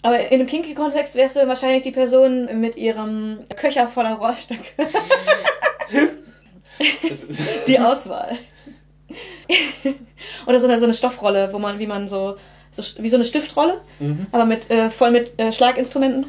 [0.04, 4.62] Aber in einem Kinky-Kontext wärst du wahrscheinlich die Person mit ihrem Köcher voller Rohrstöcke.
[7.68, 8.38] Die Auswahl.
[10.48, 12.38] Oder so eine, so eine Stoffrolle, wo man, wie man so,
[12.72, 14.28] so wie so eine Stiftrolle, Mhm.
[14.32, 16.26] aber mit äh, voll mit äh, Schlaginstrumenten.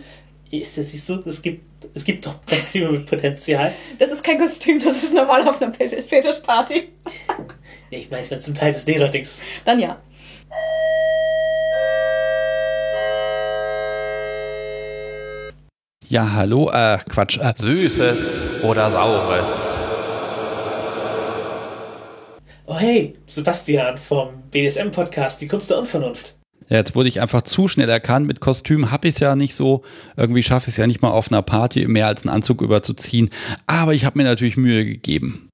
[0.51, 3.73] Ist das, siehst du, es gibt, es gibt doch Kostüme mit Potenzial.
[3.99, 6.89] Das ist kein Kostüm, das ist normal auf einer Fetisch- Fetischparty.
[7.91, 9.41] Ich meine, wenn es zum Teil des Lehrerdings.
[9.65, 10.01] Dann ja.
[16.14, 17.40] Ja, hallo, äh, Quatsch.
[17.40, 19.77] Äh, Süßes oder Saures?
[22.66, 26.37] Oh hey, Sebastian vom BDSM-Podcast Die Kunst der Unvernunft.
[26.68, 28.29] ja, jetzt wurde ich einfach zu schnell erkannt.
[28.29, 29.83] Mit Kostüm habe ich es ja nicht so.
[30.16, 33.29] Irgendwie schaffe ich es ja nicht mal auf einer Party mehr als einen Anzug überzuziehen.
[33.66, 35.48] Aber ich habe mir natürlich Mühe gegeben.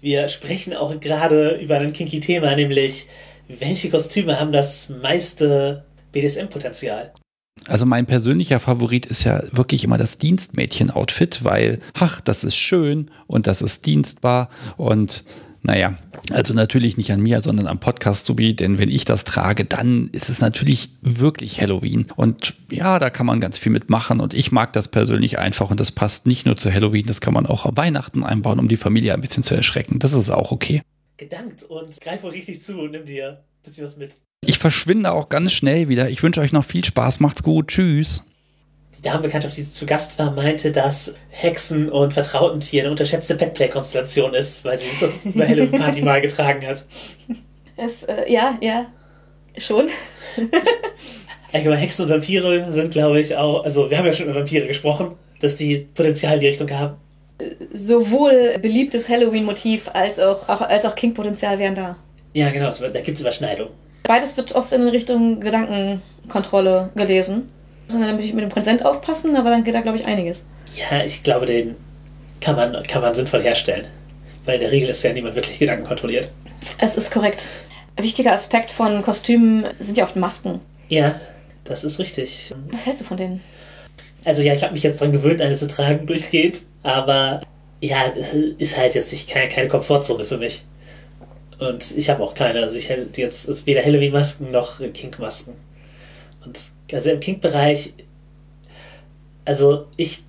[0.00, 3.08] Wir sprechen auch gerade über ein kinky Thema, nämlich
[3.48, 7.12] welche Kostüme haben das meiste BDSM-Potenzial?
[7.68, 13.10] Also mein persönlicher Favorit ist ja wirklich immer das Dienstmädchen-Outfit, weil, ach, das ist schön
[13.26, 15.24] und das ist dienstbar und
[15.64, 15.96] naja,
[16.32, 20.08] also natürlich nicht an mir, sondern am Podcast sowie, denn wenn ich das trage, dann
[20.08, 22.08] ist es natürlich wirklich Halloween.
[22.16, 25.78] Und ja, da kann man ganz viel mitmachen und ich mag das persönlich einfach und
[25.78, 28.76] das passt nicht nur zu Halloween, das kann man auch auf Weihnachten einbauen, um die
[28.76, 30.00] Familie ein bisschen zu erschrecken.
[30.00, 30.82] Das ist auch okay.
[31.16, 34.16] Gedankt und greif richtig zu und nimm dir ein bisschen was mit.
[34.44, 36.08] Ich verschwinde auch ganz schnell wieder.
[36.08, 37.20] Ich wünsche euch noch viel Spaß.
[37.20, 37.68] Macht's gut.
[37.68, 38.24] Tschüss.
[38.98, 44.34] Die Damenbekanntschaft, die zu Gast war, meinte, dass Hexen und vertrauten Tiere eine unterschätzte Petplay-Konstellation
[44.34, 46.84] ist, weil sie es auf einer Halloween-Party mal getragen hat.
[47.76, 48.86] Es, äh, ja, ja.
[49.58, 49.88] Schon.
[51.52, 54.66] Allgemein Hexen und Vampire sind, glaube ich, auch, also wir haben ja schon über Vampire
[54.66, 56.96] gesprochen, dass die Potenzial in die Richtung haben.
[57.72, 61.96] sowohl beliebtes Halloween-Motiv als auch, auch, als auch King-Potenzial wären da.
[62.34, 63.81] Ja, genau, da gibt es Überschneidungen.
[64.02, 67.48] Beides wird oft in Richtung Gedankenkontrolle gelesen.
[67.88, 70.44] Muss man natürlich mit dem Präsent aufpassen, aber dann geht da, glaube ich, einiges.
[70.76, 71.76] Ja, ich glaube, den
[72.40, 73.86] kann man, kann man sinnvoll herstellen.
[74.44, 76.30] Weil in der Regel ist ja niemand wirklich Gedanken kontrolliert.
[76.78, 77.46] Es ist korrekt.
[77.96, 80.60] Ein wichtiger Aspekt von Kostümen sind ja oft Masken.
[80.88, 81.20] Ja,
[81.64, 82.52] das ist richtig.
[82.70, 83.40] Was hältst du von denen?
[84.24, 87.40] Also ja, ich habe mich jetzt dran gewöhnt, eine zu tragen durchgehend, aber
[87.80, 88.04] ja,
[88.58, 90.62] ist halt jetzt nicht keine, keine Komfortzone für mich.
[91.62, 92.60] Und ich habe auch keine.
[92.60, 95.54] Also ich hätte jetzt ist weder Halloween-Masken noch Kink-Masken.
[96.44, 96.58] Und
[96.92, 97.94] also im Kink-Bereich,
[99.44, 100.22] also ich,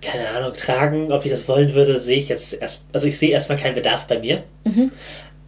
[0.00, 3.30] keine Ahnung, tragen, ob ich das wollen würde, sehe ich jetzt erst, also ich sehe
[3.30, 4.44] erstmal keinen Bedarf bei mir.
[4.64, 4.92] Mhm.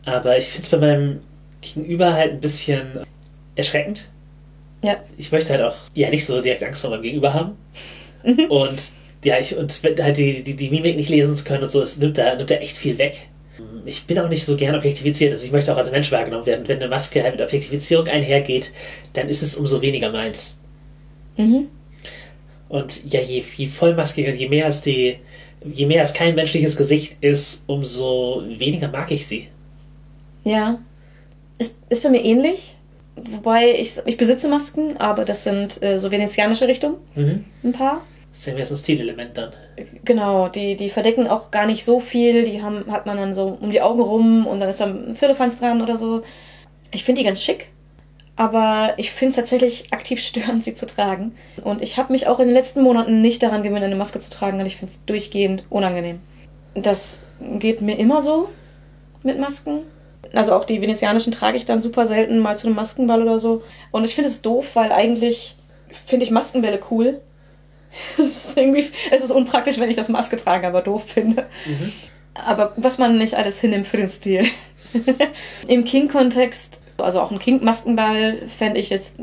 [0.04, 1.20] Aber ich finde es bei meinem
[1.60, 3.00] Gegenüber halt ein bisschen
[3.54, 4.08] erschreckend.
[4.84, 4.98] Ja.
[5.16, 7.56] Ich möchte halt auch ja nicht so direkt Angst vor meinem Gegenüber haben.
[8.48, 8.80] Und
[9.24, 11.96] ja, ich, und halt die, die, die Mimik nicht lesen zu können und so, es
[11.96, 13.28] nimmt da, nimmt da echt viel weg.
[13.84, 16.68] Ich bin auch nicht so gern objektiviziert, also ich möchte auch als Mensch wahrgenommen werden.
[16.68, 18.72] Wenn eine Maske halt mit Objektifizierung einhergeht,
[19.14, 20.56] dann ist es umso weniger meins.
[21.36, 21.68] Mhm.
[22.68, 25.16] Und ja, je, je vollmaskiger, je mehr es die,
[25.64, 29.48] je mehr es kein menschliches Gesicht ist, umso weniger mag ich sie.
[30.44, 30.78] Ja.
[31.58, 32.74] Ist, ist bei mir ähnlich.
[33.16, 37.44] Wobei ich, ich besitze Masken, aber das sind äh, so venezianische Richtung, Mhm.
[37.64, 38.02] ein paar.
[38.44, 39.52] Das ist ein Stilelement dann.
[40.04, 42.44] Genau, die, die verdecken auch gar nicht so viel.
[42.44, 45.16] Die haben, hat man dann so um die Augen rum und dann ist da ein
[45.16, 46.22] Firlefanz dran oder so.
[46.92, 47.70] Ich finde die ganz schick,
[48.36, 51.34] aber ich finde es tatsächlich aktiv störend, sie zu tragen.
[51.64, 54.30] Und ich habe mich auch in den letzten Monaten nicht daran gewöhnt, eine Maske zu
[54.30, 56.20] tragen, und ich finde es durchgehend unangenehm.
[56.74, 57.22] Das
[57.58, 58.50] geht mir immer so
[59.22, 59.80] mit Masken.
[60.34, 63.62] Also auch die venezianischen trage ich dann super selten mal zu einem Maskenball oder so.
[63.90, 65.56] Und ich finde es doof, weil eigentlich
[66.04, 67.20] finde ich Maskenbälle cool.
[68.18, 71.46] Es ist irgendwie, es ist unpraktisch, wenn ich das Maske trage, aber doof finde.
[72.34, 74.44] Aber was man nicht alles hinnimmt für den Stil.
[75.66, 79.16] Im King-Kontext, also auch ein King-Maskenball, fände ich jetzt,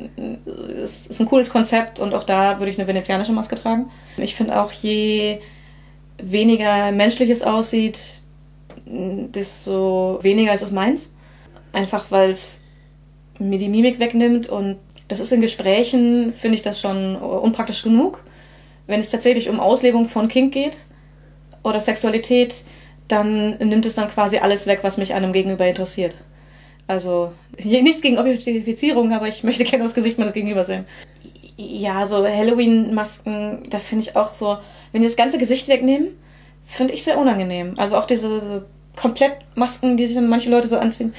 [0.84, 3.92] ist, ist ein cooles Konzept und auch da würde ich eine venezianische Maske tragen.
[4.18, 5.40] Ich finde auch, je
[6.18, 8.00] weniger menschlich es aussieht,
[8.86, 11.12] desto weniger ist es meins.
[11.72, 12.62] Einfach weil es
[13.40, 18.24] mir die Mimik wegnimmt und das ist in Gesprächen, finde ich das schon unpraktisch genug.
[18.88, 20.78] Wenn es tatsächlich um Auslebung von Kink geht
[21.64, 22.56] oder Sexualität,
[23.08, 26.18] dann nimmt es dann quasi alles weg, was mich einem Gegenüber interessiert.
[26.88, 27.32] Also
[27.64, 30.86] nichts gegen Objektifizierung, aber ich möchte gerne das Gesicht meines Gegenüber sehen.
[31.56, 34.58] Ja, so Halloween-Masken, da finde ich auch so,
[34.92, 36.10] wenn die das ganze Gesicht wegnehmen,
[36.66, 37.76] finde ich sehr unangenehm.
[37.78, 38.62] Also auch diese so
[38.96, 41.14] komplett Masken, die sich manche Leute so anziehen.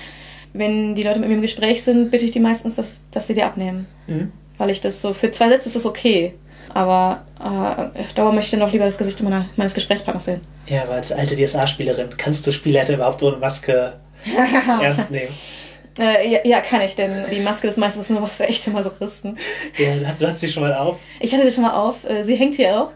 [0.53, 3.35] Wenn die Leute mit mir im Gespräch sind, bitte ich die meistens, dass, dass sie
[3.35, 3.87] die abnehmen.
[4.07, 4.33] Mhm.
[4.59, 6.35] Weil ich das so, für zwei Sätze ist das okay.
[6.75, 10.41] Aber äh, auf Dauer möchte ich dann auch lieber das Gesicht meiner, meines Gesprächspartners sehen.
[10.67, 13.95] Ja, aber als alte DSA-Spielerin kannst du Spielleiter überhaupt ohne Maske
[14.83, 15.29] ernst nehmen.
[15.99, 19.39] Äh, ja, ja, kann ich, denn die Maske ist meistens nur was für echte Masochisten.
[19.79, 20.99] Ja, du hast, du hast sie schon mal auf.
[21.21, 22.03] Ich hatte sie schon mal auf.
[22.05, 22.91] Äh, Sie hängt hier auch.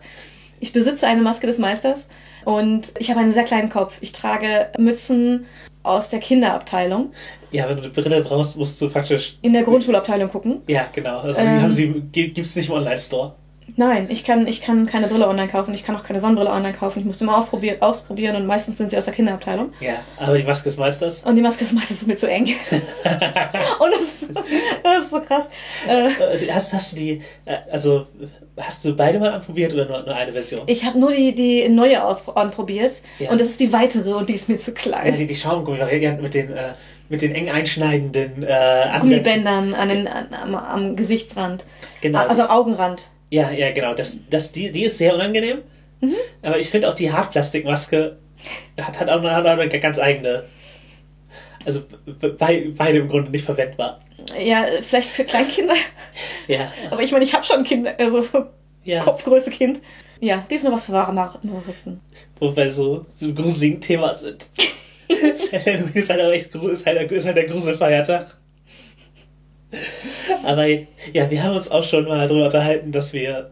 [0.59, 2.09] Ich besitze eine Maske des Meisters
[2.45, 3.99] und ich habe einen sehr kleinen Kopf.
[4.01, 5.47] Ich trage Mützen
[5.85, 7.12] aus der Kinderabteilung.
[7.53, 9.38] Ja, wenn du eine Brille brauchst, musst du praktisch.
[9.43, 10.62] In der Grundschulabteilung gucken.
[10.67, 11.21] Ja, genau.
[11.21, 11.62] Also Ähm.
[11.62, 13.37] haben sie, gi- gibt's nicht im Online-Store.
[13.77, 15.73] Nein, ich kann, ich kann keine Brille online kaufen.
[15.75, 16.99] Ich kann auch keine Sonnenbrille online kaufen.
[17.01, 19.73] Ich muss immer aufprobieren, ausprobieren und meistens sind sie aus der Kinderabteilung.
[19.81, 21.23] Ja, aber die Maske des Meisters.
[21.23, 22.47] Und die Maske ist meistens mir zu eng.
[22.71, 24.31] und das ist,
[24.83, 25.49] das ist so krass.
[25.89, 28.07] Äh, Äh, Hast, hast du die, äh, also
[28.57, 30.63] hast du beide mal anprobiert oder nur, nur eine Version?
[30.67, 33.31] ich habe nur die, die neue auf, anprobiert Ja.
[33.31, 35.17] und das ist die weitere und die ist mir zu Ja, klein.
[35.17, 36.73] die, die Schaumgummi-Variante mit den, äh,
[37.09, 39.01] mit den eng einschneidenden äh, Ansätzen.
[39.11, 41.65] Gummibändern an den, an, am, am Gesichtsrand.
[42.01, 42.19] Genau.
[42.27, 43.03] Also am Augenrand.
[43.31, 43.95] Ja, ja, genau.
[43.95, 45.59] Das, das, die, die ist sehr unangenehm.
[46.01, 46.14] Mhm.
[46.43, 48.17] Aber ich finde auch die Hartplastikmaske
[48.81, 50.45] hat, hat, auch, eine, hat auch eine ganz eigene.
[51.64, 54.01] Also be- bei, beide im Grunde nicht verwendbar.
[54.38, 55.75] Ja, vielleicht für Kleinkinder.
[56.49, 58.27] Ja, Aber ich meine, ich habe schon Kinder, also
[58.85, 59.03] ja.
[59.03, 59.81] Kopfgröße Kind.
[60.19, 62.01] Ja, die ist nur was für wahre Mar- Masochisten.
[62.41, 64.47] Wo wir so, so gruseligen Thema sind.
[65.95, 68.37] Ist halt auch echt ist halt, ist halt der Gruselfeiertag.
[70.45, 73.51] Aber ja, wir haben uns auch schon mal darüber unterhalten, dass wir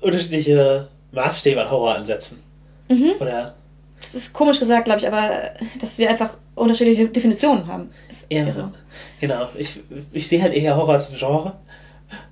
[0.00, 2.40] unterschiedliche Maßstäbe an Horror ansetzen.
[2.88, 3.12] Mhm.
[3.18, 3.54] Oder
[4.00, 5.50] Das ist komisch gesagt, glaube ich, aber
[5.80, 7.90] dass wir einfach unterschiedliche Definitionen haben.
[8.08, 8.70] Ist Ja, eher so.
[9.20, 9.48] genau.
[9.56, 9.80] Ich,
[10.12, 11.56] ich sehe halt eher Horror als ein Genre.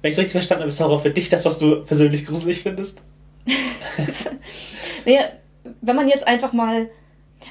[0.01, 2.63] Wenn ich es richtig verstanden habe, ist Horror für dich das, was du persönlich gruselig
[2.63, 3.03] findest.
[5.05, 5.21] Naja,
[5.81, 6.89] wenn man jetzt einfach mal.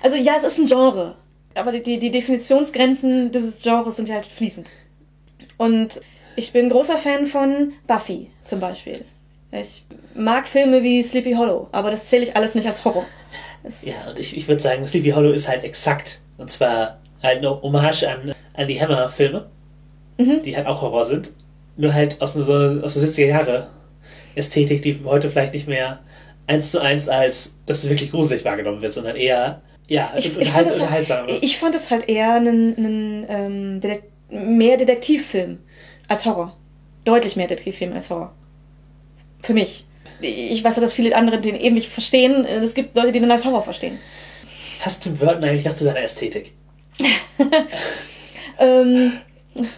[0.04, 1.16] Also ja, es ist ein Genre.
[1.56, 4.70] Aber die, die, die Definitionsgrenzen dieses Genres sind ja halt fließend.
[5.58, 6.02] Und
[6.36, 9.06] ich bin großer Fan von Buffy zum Beispiel.
[9.52, 13.06] Ich mag Filme wie Sleepy Hollow, aber das zähle ich alles nicht als Horror.
[13.64, 16.20] Es, Ja, und ich, ich würde sagen, Sleepy Hollow ist halt exakt.
[16.38, 19.48] Und zwar halt eine Hommage an, an die Hammer-Filme,
[20.18, 20.44] Mhm.
[20.44, 21.32] die halt auch Horror sind.
[21.78, 23.68] Nur halt aus, so, aus der 70er Jahre
[24.36, 26.00] Ästhetik, die heute vielleicht nicht mehr
[26.48, 30.50] eins zu eins als das ist wirklich gruselig wahrgenommen wird, sondern eher ja, Ich, ich,
[30.50, 31.10] fand es halt,
[31.42, 35.60] ich fand es halt eher einen, einen ähm, Detek mehr Detektivfilm
[36.08, 36.56] als Horror.
[37.04, 38.34] Deutlich mehr Detektivfilm als Horror.
[39.42, 39.86] Für mich.
[40.22, 42.46] Ich weiß ja, dass viele andere den ähnlich verstehen.
[42.46, 44.00] Es gibt Leute, die den als Horror verstehen.
[44.82, 46.54] Passt Tim Burton eigentlich noch zu seiner Ästhetik?
[48.60, 49.12] Ähm,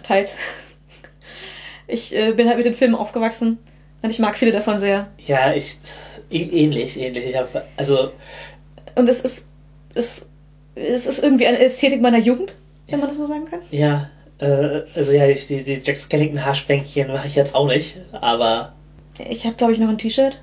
[0.02, 0.34] teils.
[1.86, 3.58] Ich äh, bin halt mit den Filmen aufgewachsen
[4.02, 5.08] und ich mag viele davon sehr.
[5.26, 5.78] Ja, ich
[6.30, 7.26] ähnlich, ähnlich.
[7.26, 8.12] Ich hab, also
[8.94, 9.44] Und es ist,
[9.94, 10.26] es,
[10.74, 12.54] es ist irgendwie eine Ästhetik meiner Jugend,
[12.88, 13.60] wenn man das so sagen kann.
[13.70, 17.96] ja, äh, also ja, ich, die, die Jack Skellington Haarspänkchen mache ich jetzt auch nicht,
[18.12, 18.72] aber
[19.28, 20.36] Ich habe, glaube ich, noch ein T-Shirt.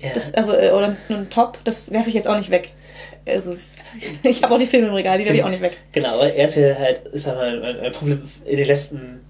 [0.00, 1.58] ja, Das, also, äh, oder einen Top.
[1.64, 2.72] Das werfe ich jetzt auch nicht weg.
[3.26, 3.54] Also,
[4.22, 5.76] ich habe auch die Filme im Regal, die werfe ich auch nicht weg.
[5.92, 9.20] genau, aber er ist ja halt, ist ein, ein, ein Problem in den letzten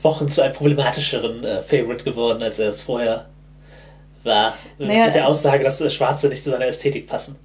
[0.00, 3.28] Wochen zu einem problematischeren äh, Favorite geworden, als er es vorher
[4.22, 4.56] war.
[4.78, 7.36] Naja, mit der äh, Aussage, dass äh, Schwarze nicht zu seiner Ästhetik passen.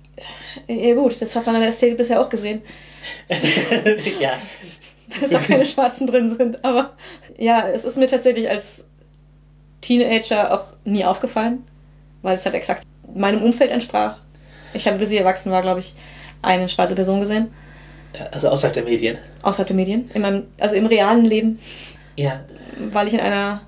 [0.68, 2.62] Ja gut, das hat man an der Ästhetik bisher auch gesehen,
[4.20, 4.34] ja,
[5.22, 6.64] dass da keine Schwarzen drin sind.
[6.64, 6.92] Aber
[7.38, 8.84] ja, es ist mir tatsächlich als
[9.82, 11.64] Teenager auch nie aufgefallen,
[12.22, 12.84] weil es halt exakt
[13.14, 14.18] meinem Umfeld entsprach.
[14.74, 15.94] Ich habe, bis ich erwachsen war, glaube ich,
[16.42, 17.52] eine schwarze Person gesehen,
[18.32, 19.18] also außerhalb der Medien.
[19.42, 20.10] außerhalb der Medien.
[20.14, 21.60] In meinem, also im realen Leben,
[22.16, 22.42] Ja,
[22.92, 23.62] weil ich in einer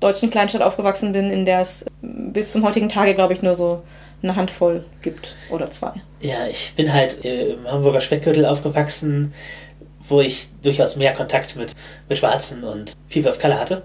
[0.00, 3.82] deutschen Kleinstadt aufgewachsen bin, in der es bis zum heutigen Tage, glaube ich, nur so
[4.22, 5.92] eine Handvoll gibt oder zwei.
[6.20, 9.32] Ja, ich bin halt im Hamburger Speckgürtel aufgewachsen,
[10.10, 11.72] wo ich durchaus mehr Kontakt mit,
[12.08, 13.82] mit Schwarzen und People of Color hatte.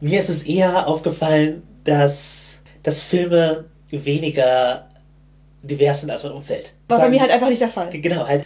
[0.00, 4.88] Mir ist es eher aufgefallen, dass, dass Filme weniger
[5.62, 6.72] divers sind als mein Umfeld.
[6.88, 7.90] War bei mir halt einfach nicht der Fall.
[7.90, 8.44] Genau, halt.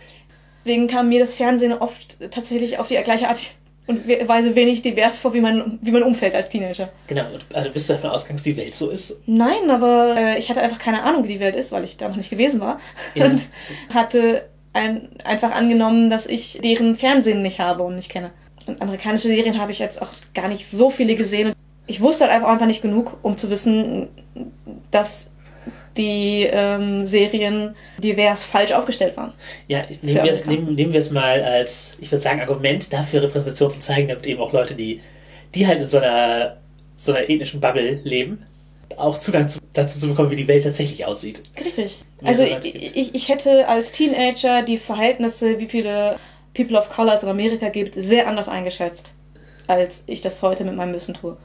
[0.64, 3.38] Deswegen kam mir das Fernsehen oft tatsächlich auf die gleiche Art
[3.86, 6.90] und we- Weise wenig divers vor wie mein, wie mein Umfeld als Teenager.
[7.08, 9.16] Genau, und also bist du davon ausgegangen, dass die Welt so ist?
[9.26, 12.08] Nein, aber äh, ich hatte einfach keine Ahnung, wie die Welt ist, weil ich da
[12.08, 12.78] noch nicht gewesen war.
[13.14, 13.24] Ja.
[13.26, 13.48] Und
[13.92, 18.30] hatte ein, einfach angenommen, dass ich deren Fernsehen nicht habe und nicht kenne.
[18.66, 21.48] Und amerikanische Serien habe ich jetzt auch gar nicht so viele gesehen.
[21.48, 21.56] Und
[21.86, 24.08] ich wusste halt einfach, einfach nicht genug, um zu wissen,
[24.90, 25.30] dass
[25.96, 29.32] die ähm, Serien divers falsch aufgestellt waren.
[29.66, 33.22] Ja, nehmen, wir es, nehmen, nehmen wir es mal als, ich würde sagen, Argument dafür,
[33.22, 35.00] Repräsentation zu zeigen, damit eben auch Leute, die,
[35.54, 36.56] die halt in so einer,
[36.96, 38.46] so einer ethnischen Bubble leben,
[38.96, 41.42] auch Zugang zu, dazu zu bekommen, wie die Welt tatsächlich aussieht.
[41.64, 41.98] Richtig.
[42.24, 46.16] Also ich, ich, ich hätte als Teenager die Verhältnisse, wie viele
[46.54, 49.14] People of Color es in Amerika gibt, sehr anders eingeschätzt,
[49.68, 51.36] als ich das heute mit meinem Wissen tue.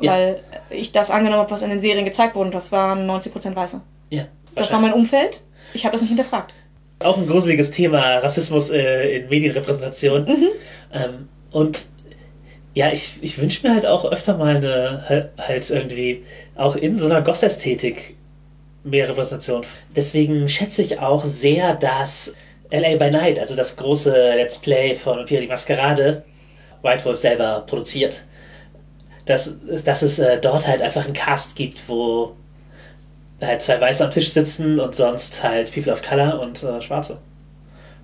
[0.00, 0.12] Ja.
[0.12, 3.54] Weil ich das angenommen habe, was in den Serien gezeigt wurde, und das waren 90%
[3.54, 3.80] Weiße.
[4.10, 4.26] Ja.
[4.54, 5.42] Das war mein Umfeld.
[5.72, 6.52] Ich habe das nicht hinterfragt.
[7.00, 10.26] auch ein gruseliges Thema, Rassismus äh, in Medienrepräsentation.
[10.92, 11.86] Ähm, und
[12.74, 16.24] ja, ich, ich wünsche mir halt auch öfter mal eine, halt- halt irgendwie
[16.56, 18.16] auch in so einer Goss-Ästhetik
[18.84, 19.62] mehr Repräsentation.
[19.94, 22.34] Deswegen schätze ich auch sehr, dass
[22.70, 26.24] LA by Night, also das große Let's Play von Vampire die Maskerade,
[26.82, 28.24] White Wolf selber produziert.
[29.26, 32.36] Dass, dass es äh, dort halt einfach einen Cast gibt, wo
[33.40, 37.18] halt zwei Weiße am Tisch sitzen und sonst halt People of Color und äh, Schwarze.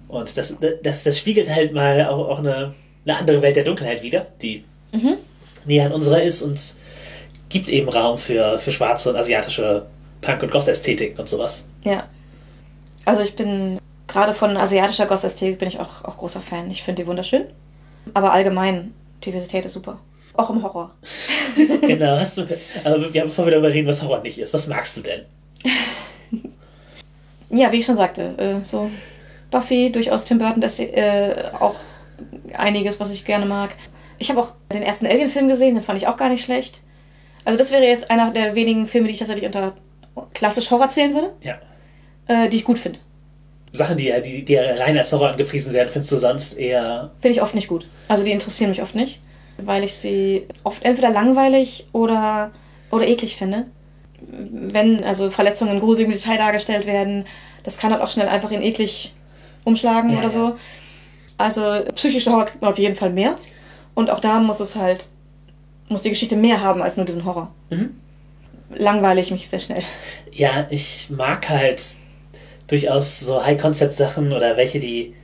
[0.09, 2.75] Und das, das, das spiegelt halt mal auch, auch eine,
[3.05, 4.65] eine andere Welt der Dunkelheit wieder, die
[5.67, 6.59] näher an unserer ist und
[7.51, 9.87] gibt eben Raum für, für schwarze und asiatische
[10.23, 11.65] Punk- und Goth-Ästhetik und sowas.
[11.83, 12.05] Ja.
[13.05, 16.71] Also ich bin gerade von asiatischer Goss-Ästhetik bin ich auch, auch großer Fan.
[16.71, 17.45] Ich finde die wunderschön.
[18.15, 18.95] Aber allgemein,
[19.25, 19.99] Diversität ist super.
[20.35, 20.93] Auch im Horror.
[21.83, 22.47] genau, hast du.
[22.85, 24.55] Aber wir haben bevor wir darüber reden, was Horror nicht ist.
[24.55, 25.23] Was magst du denn?
[27.53, 28.93] Ja, wie ich schon sagte, äh, so
[29.51, 31.75] Buffy, durchaus Tim Burton, das äh, auch
[32.57, 33.71] einiges, was ich gerne mag.
[34.19, 36.81] Ich habe auch den ersten Alien-Film gesehen, den fand ich auch gar nicht schlecht.
[37.45, 39.73] Also das wäre jetzt einer der wenigen Filme, die ich tatsächlich unter
[40.35, 41.59] klassisch Horror zählen würde, Ja.
[42.27, 42.99] äh, die ich gut finde.
[43.73, 47.13] Sachen, die, die, die rein als Horror angepriesen werden, findest du sonst eher.
[47.21, 47.87] Finde ich oft nicht gut.
[48.09, 49.21] Also die interessieren mich oft nicht,
[49.59, 52.51] weil ich sie oft entweder langweilig oder,
[52.91, 53.67] oder eklig finde.
[54.23, 57.27] Wenn also Verletzungen in gruseligem Detail dargestellt werden,
[57.63, 59.15] das kann halt auch schnell einfach in eklig
[59.65, 60.31] umschlagen Ja, oder ja.
[60.31, 60.57] so.
[61.39, 63.37] Also psychische Horror kriegt man auf jeden Fall mehr.
[63.95, 65.07] Und auch da muss es halt,
[65.91, 67.53] muss die Geschichte mehr haben als nur diesen Horror.
[67.71, 67.91] Mhm.
[68.75, 69.83] Langweile ich mich sehr schnell.
[70.33, 71.83] Ja, ich mag halt
[72.69, 75.15] durchaus so High-Concept-Sachen oder welche, die,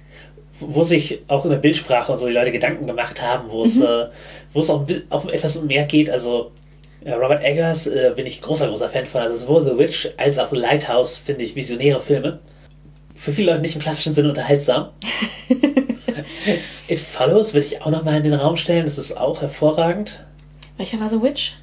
[0.58, 3.78] wo sich auch in der Bildsprache und so die Leute Gedanken gemacht haben, wo es,
[3.78, 4.06] äh,
[4.52, 6.10] wo es auch, auch um etwas mehr geht.
[6.10, 6.50] Also
[7.04, 9.20] äh, Robert Eggers äh, bin ich großer, großer Fan von.
[9.20, 12.40] Also sowohl The Witch als auch The Lighthouse finde ich visionäre Filme.
[13.14, 14.90] für viele Leute nicht im klassischen Sinne unterhaltsam.
[16.88, 18.84] It Follows würde ich auch nochmal in den Raum stellen.
[18.84, 20.24] Das ist auch hervorragend.
[20.76, 21.54] Welcher war The Witch?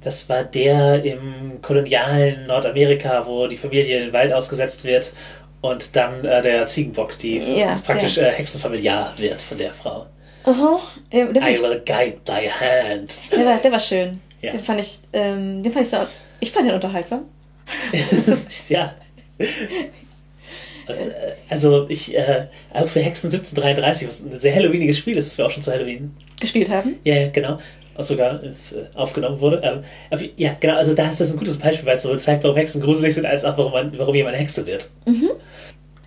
[0.00, 5.12] Das war der im kolonialen Nordamerika, wo die Familie in den Wald ausgesetzt wird
[5.60, 10.06] und dann äh, der Ziegenbock, die Ja, praktisch äh, Hexenfamiliar wird von der Frau.
[10.44, 10.80] Aha.
[11.12, 13.20] Der, der, I will guide thy hand.
[13.32, 14.20] der, war, der war schön.
[14.40, 14.52] Ja.
[14.52, 15.98] Den fand ich, ähm, den fand ich so,
[16.40, 17.24] ich fand den unterhaltsam.
[18.68, 18.94] ja.
[19.38, 20.94] Äh,
[21.48, 25.46] also ich, äh, auch für Hexen 1733, was ein sehr Halloweeniges Spiel ist, das wir
[25.46, 26.96] auch schon zu Halloween Gespielt haben.
[27.04, 27.58] Ja, ja, genau.
[27.98, 28.52] Auch sogar äh,
[28.94, 29.60] aufgenommen wurde.
[30.10, 32.56] Ähm, ja, genau, also da ist das ein gutes Beispiel, weil es sowohl zeigt, warum
[32.56, 34.88] Hexen gruselig sind, als auch warum, man, warum jemand Hexe wird.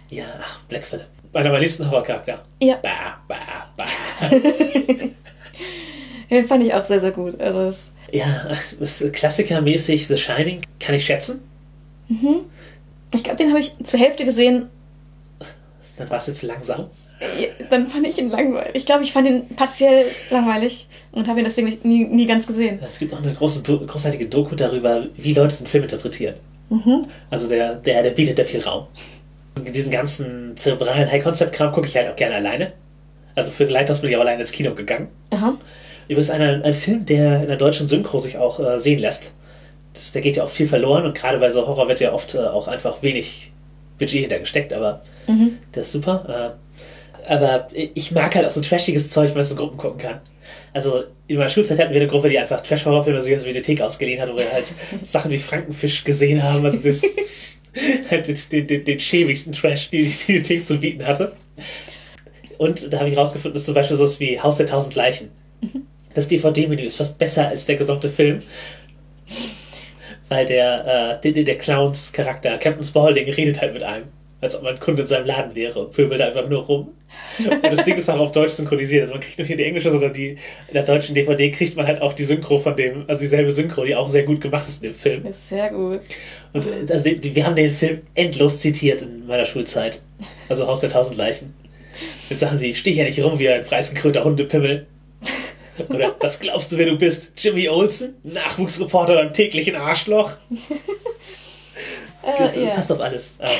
[0.09, 1.05] Ja, ach, Black Phillip.
[1.33, 2.41] Einer meiner liebsten Horrorcharakter.
[2.61, 2.77] Ja.
[2.81, 3.85] Bah, bah, bah.
[6.29, 7.39] Den fand ich auch sehr, sehr gut.
[7.41, 8.51] Also es, ja,
[9.11, 11.41] klassikermäßig The Shining kann ich schätzen.
[13.13, 14.69] ich glaube, den habe ich zur Hälfte gesehen.
[15.97, 16.89] Dann war es jetzt langsam.
[17.69, 18.71] Dann fand ich ihn langweilig.
[18.73, 22.47] Ich glaube, ich fand ihn partiell langweilig und habe ihn deswegen nicht, nie, nie ganz
[22.47, 22.79] gesehen.
[22.81, 26.35] Es gibt auch eine große, großartige Doku darüber, wie Leute den Film interpretieren.
[27.29, 28.87] Also der, der, der bietet da viel Raum.
[29.73, 32.73] Diesen ganzen zerebralen High-Concept-Kram gucke ich halt auch gerne alleine.
[33.35, 35.09] Also für Lighthouse bin ich auch alleine ins Kino gegangen.
[35.29, 35.57] Aha.
[36.07, 39.33] Übrigens ein, ein Film, der in der deutschen Synchro sich auch äh, sehen lässt.
[39.93, 42.35] Das, da geht ja auch viel verloren und gerade bei so Horror wird ja oft
[42.35, 43.51] äh, auch einfach wenig
[43.99, 45.01] Budget hintergesteckt, aber
[45.75, 46.57] der ist super.
[47.27, 50.21] Aber ich mag halt auch so trashiges Zeug, es in Gruppen gucken kann.
[50.73, 53.81] Also in meiner Schulzeit hatten wir eine Gruppe, die einfach Trash-Horrorfilme sich aus der Videothek
[53.81, 54.65] ausgeliehen hat, wo wir halt
[55.03, 56.65] Sachen wie Frankenfisch gesehen haben.
[56.65, 57.01] Also das
[58.09, 61.33] halt den, den, den, den schäbigsten Trash, die die Videothek zu bieten hatte.
[62.57, 65.31] Und da habe ich rausgefunden, dass zum Beispiel sowas wie Haus der tausend Leichen.
[66.13, 68.39] Das DVD-Menü ist fast besser als der gesamte Film.
[70.29, 74.05] Weil der, äh, der, der Clowns-Charakter, Captain Spaulding, redet halt mit einem.
[74.41, 76.89] Als ob man Kunde in seinem Laden wäre und pöbelt einfach nur rum.
[77.37, 79.01] Und das Ding ist auch auf Deutsch synchronisiert.
[79.01, 81.85] Also man kriegt nicht nur die englische, sondern die, in der deutschen DVD kriegt man
[81.85, 84.83] halt auch die Synchro von dem, also dieselbe Synchro, die auch sehr gut gemacht ist
[84.83, 85.25] in dem Film.
[85.27, 86.01] Ist sehr gut.
[86.53, 90.01] Und also, wir haben den Film endlos zitiert in meiner Schulzeit.
[90.49, 91.53] Also Haus der tausend Leichen.
[92.29, 94.87] Mit Sachen wie, steh hier nicht rum wie ein preisgekrönter Hundepimmel.
[95.89, 97.31] Oder, was glaubst du, wer du bist?
[97.37, 98.15] Jimmy Olsen?
[98.23, 100.31] Nachwuchsreporter beim täglichen Arschloch?
[102.23, 102.71] Das Äh, ja.
[102.71, 103.33] passt auf alles.
[103.39, 103.47] Ah.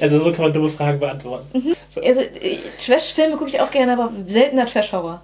[0.00, 1.74] Also so kann man dumme Fragen beantworten.
[1.88, 5.22] So, Also, äh, Trash-Filme gucke ich auch gerne, aber seltener Trash-Horror.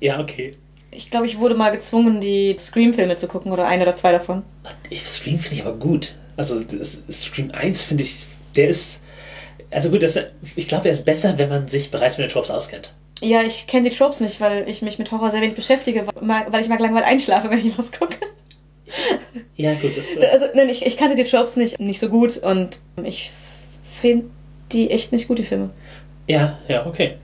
[0.00, 0.56] ja, okay.
[0.94, 4.42] Ich glaube, ich wurde mal gezwungen, die Scream-Filme zu gucken oder ein oder zwei davon.
[4.94, 6.14] Scream finde ich aber gut.
[6.36, 6.60] Also
[7.10, 9.00] Scream 1 finde ich, der ist...
[9.70, 10.18] Also gut, das,
[10.54, 12.92] ich glaube, der ist besser, wenn man sich bereits mit den Tropes auskennt.
[13.22, 16.60] Ja, ich kenne die Tropes nicht, weil ich mich mit Horror sehr wenig beschäftige, weil
[16.60, 18.16] ich mag langweilig einschlafe, wenn ich was gucke.
[19.56, 20.16] Ja, gut, das...
[20.16, 23.30] Äh, Also, nein, ich, ich kannte die Tropes nicht, nicht so gut und ich
[24.00, 24.26] finde
[24.72, 25.70] die echt nicht gut, die Filme.
[26.26, 27.14] ja, ja, okay.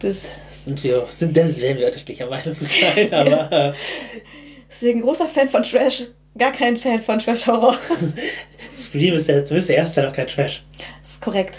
[0.00, 0.32] Das,
[0.64, 3.72] Sind wir, sind, das werden wir unterschiedlicher Meinung sein, aber äh,
[4.70, 6.04] deswegen großer Fan von Trash,
[6.36, 7.76] gar kein Fan von Trash-Horror.
[8.76, 10.62] Scream ist ja zumindest der erste auch kein Trash.
[11.00, 11.56] Das ist korrekt.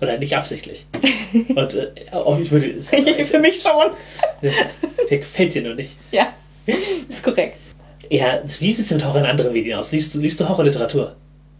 [0.00, 0.86] Oder nicht absichtlich.
[1.48, 2.82] Und äh, auch ich würde...
[2.82, 3.90] Für mich schon.
[4.40, 4.54] Das,
[5.10, 5.96] der gefällt dir nur nicht.
[6.12, 6.32] Ja,
[7.08, 7.58] ist korrekt.
[8.10, 9.92] Ja, wie sieht es mit Horror in anderen Medien aus?
[9.92, 11.14] Liest, du- liest du Horrorliteratur?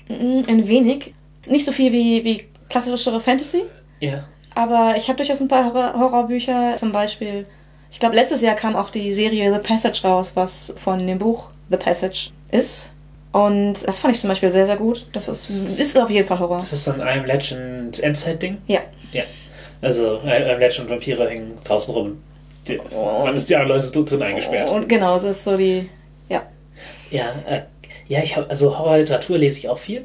[0.08, 1.14] Mm, Ein wenig.
[1.48, 3.62] Nicht so viel wie, wie klassischere Fantasy,
[4.00, 4.24] Ja.
[4.54, 6.74] aber ich habe durchaus ein paar Horror Horrorbücher.
[6.76, 7.46] Zum Beispiel,
[7.90, 11.48] ich glaube, letztes Jahr kam auch die Serie The Passage raus, was von dem Buch
[11.70, 12.90] The Passage ist.
[13.32, 15.06] Und das fand ich zum Beispiel sehr, sehr gut.
[15.12, 16.58] Das ist, ist auf jeden Fall Horror.
[16.58, 18.58] Das ist so ein I Am Legend Endzeit-Ding?
[18.66, 18.80] Ja.
[19.12, 19.22] Ja.
[19.80, 22.18] Also, I Am Legend Vampire hängen draußen rum.
[22.66, 22.78] Die,
[23.24, 24.70] man ist die anderen Leute drin eingesperrt.
[24.70, 25.88] Und genau, das ist so die.
[27.10, 27.32] Ja.
[27.46, 27.62] Äh,
[28.08, 30.04] ja, ich hab, also Horrorliteratur lese ich auch viel.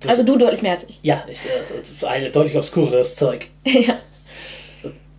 [0.00, 0.98] Das- Also du deutlich mehr als ich.
[1.02, 3.46] Ja, ich, äh, das ist ein deutlich obskureres Zeug.
[3.66, 3.98] ja.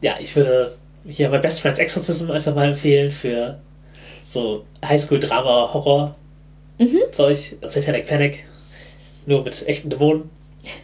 [0.01, 0.75] Ja, ich würde
[1.07, 3.59] hier mein Best Friends Exorcism einfach mal empfehlen für
[4.23, 6.15] so Highschool-Drama, Horror
[7.11, 8.45] Zeug, Satanic Panic,
[9.25, 10.29] nur mit echten Dämonen.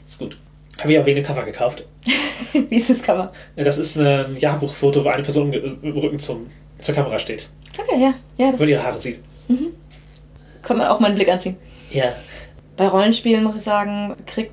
[0.06, 0.38] Ist gut.
[0.80, 1.86] Habe ich auch wegen dem Cover gekauft.
[2.70, 3.32] Wie ist das Cover?
[3.56, 6.50] Das ist ein Jahrbuchfoto, wo eine Person im Rücken zum,
[6.82, 8.14] zur Kamera steht, Okay, ja.
[8.38, 9.22] Ja, das wo man ihre Haare sieht.
[10.66, 11.56] Kann man auch mal einen Blick anziehen.
[11.92, 12.12] Ja,
[12.76, 14.52] Bei Rollenspielen muss ich sagen, kriegt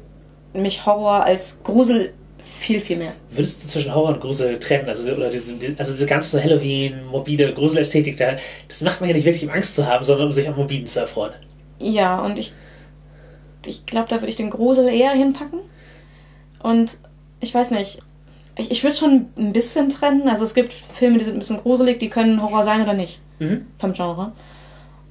[0.54, 3.12] mich Horror als Grusel viel, viel mehr.
[3.30, 4.88] würdest du zwischen Horror und Grusel trennen?
[4.88, 8.36] Also, oder diese, die- also diese ganze Halloween, mobile Gruselästhetik, da,
[8.68, 10.86] das macht man ja nicht wirklich, um Angst zu haben, sondern um sich am Mobilen
[10.86, 11.32] zu erfreuen.
[11.78, 12.52] Ja, und ich,
[13.66, 15.60] ich glaube, da würde ich den Grusel eher hinpacken.
[16.62, 16.98] Und
[17.40, 18.00] ich weiß nicht,
[18.56, 20.28] ich, ich würde schon ein bisschen trennen.
[20.28, 23.20] Also es gibt Filme, die sind ein bisschen gruselig, die können Horror sein oder nicht,
[23.38, 23.66] Mhm.
[23.78, 24.32] vom Genre.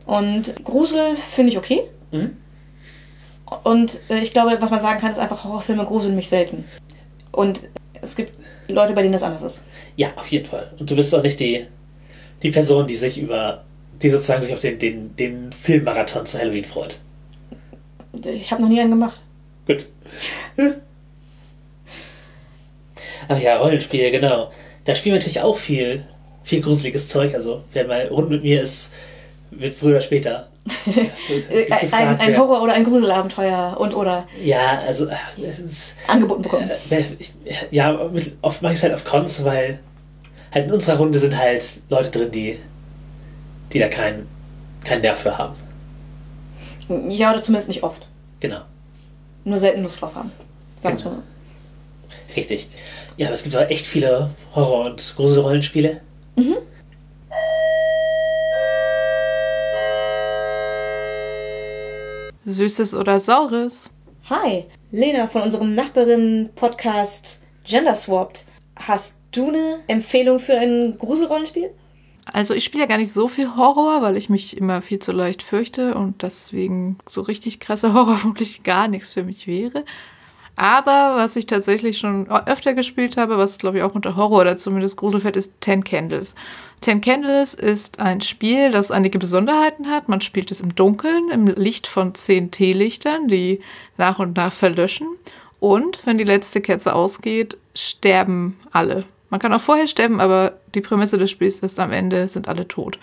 [0.05, 1.83] Und Grusel finde ich okay.
[2.11, 2.37] Mhm.
[3.63, 6.63] Und äh, ich glaube, was man sagen kann, ist einfach, Horrorfilme gruseln mich selten.
[7.31, 7.61] Und
[8.01, 8.33] es gibt
[8.67, 9.63] Leute, bei denen das anders ist.
[9.95, 10.71] Ja, auf jeden Fall.
[10.79, 11.65] Und du bist auch nicht die,
[12.43, 13.63] die Person, die sich über,
[14.01, 16.99] die sozusagen sich auf den, den, den Filmmarathon zu Halloween freut.
[18.25, 19.21] Ich habe noch nie einen gemacht.
[19.67, 19.87] Gut.
[23.27, 24.51] Ach ja, Rollenspiele, genau.
[24.85, 26.05] Da spielen wir natürlich auch viel,
[26.43, 27.35] viel gruseliges Zeug.
[27.35, 28.91] Also, wer mal rund mit mir ist,
[29.51, 30.47] wird früher oder später.
[31.49, 35.95] Äh, ein, ein, Horror- oder ein Gruselabenteuer und oder Ja, also, äh, es ist.
[36.07, 36.69] angeboten bekommen.
[36.89, 37.03] Äh,
[37.71, 37.97] Ja,
[38.41, 39.79] oft mache ich es halt auf Cons, weil
[40.53, 42.59] halt in unserer Runde sind halt Leute drin, die,
[43.73, 44.27] die da keinen
[44.83, 45.55] keinen Nerv für haben.
[47.09, 48.05] Ja, oder zumindest nicht oft.
[48.39, 48.61] Genau,
[49.45, 50.31] Nur selten Lust drauf haben.
[50.81, 51.21] Sagen wir mal so.
[52.35, 52.67] richtig.
[53.17, 56.01] Ja, aber es gibt auch echt viele Horror- und Gruselrollenspiele.
[62.45, 63.91] Süßes oder Saures?
[64.29, 68.45] Hi, Lena von unserem Nachbarinnen-Podcast Gender Swapped.
[68.75, 71.69] Hast du eine Empfehlung für ein Gruselrollenspiel?
[72.33, 75.11] Also ich spiele ja gar nicht so viel Horror, weil ich mich immer viel zu
[75.11, 79.85] leicht fürchte und deswegen so richtig krasser Horror vermutlich gar nichts für mich wäre.
[80.61, 84.57] Aber was ich tatsächlich schon öfter gespielt habe, was glaube ich auch unter Horror oder
[84.57, 86.35] zumindest Grusel fällt, ist Ten Candles.
[86.81, 90.07] Ten Candles ist ein Spiel, das einige Besonderheiten hat.
[90.07, 93.61] Man spielt es im Dunkeln, im Licht von zehn Teelichtern, die
[93.97, 95.07] nach und nach verlöschen.
[95.59, 99.05] Und wenn die letzte Kerze ausgeht, sterben alle.
[99.31, 102.67] Man kann auch vorher sterben, aber die Prämisse des Spiels ist, am Ende sind alle
[102.67, 102.99] tot.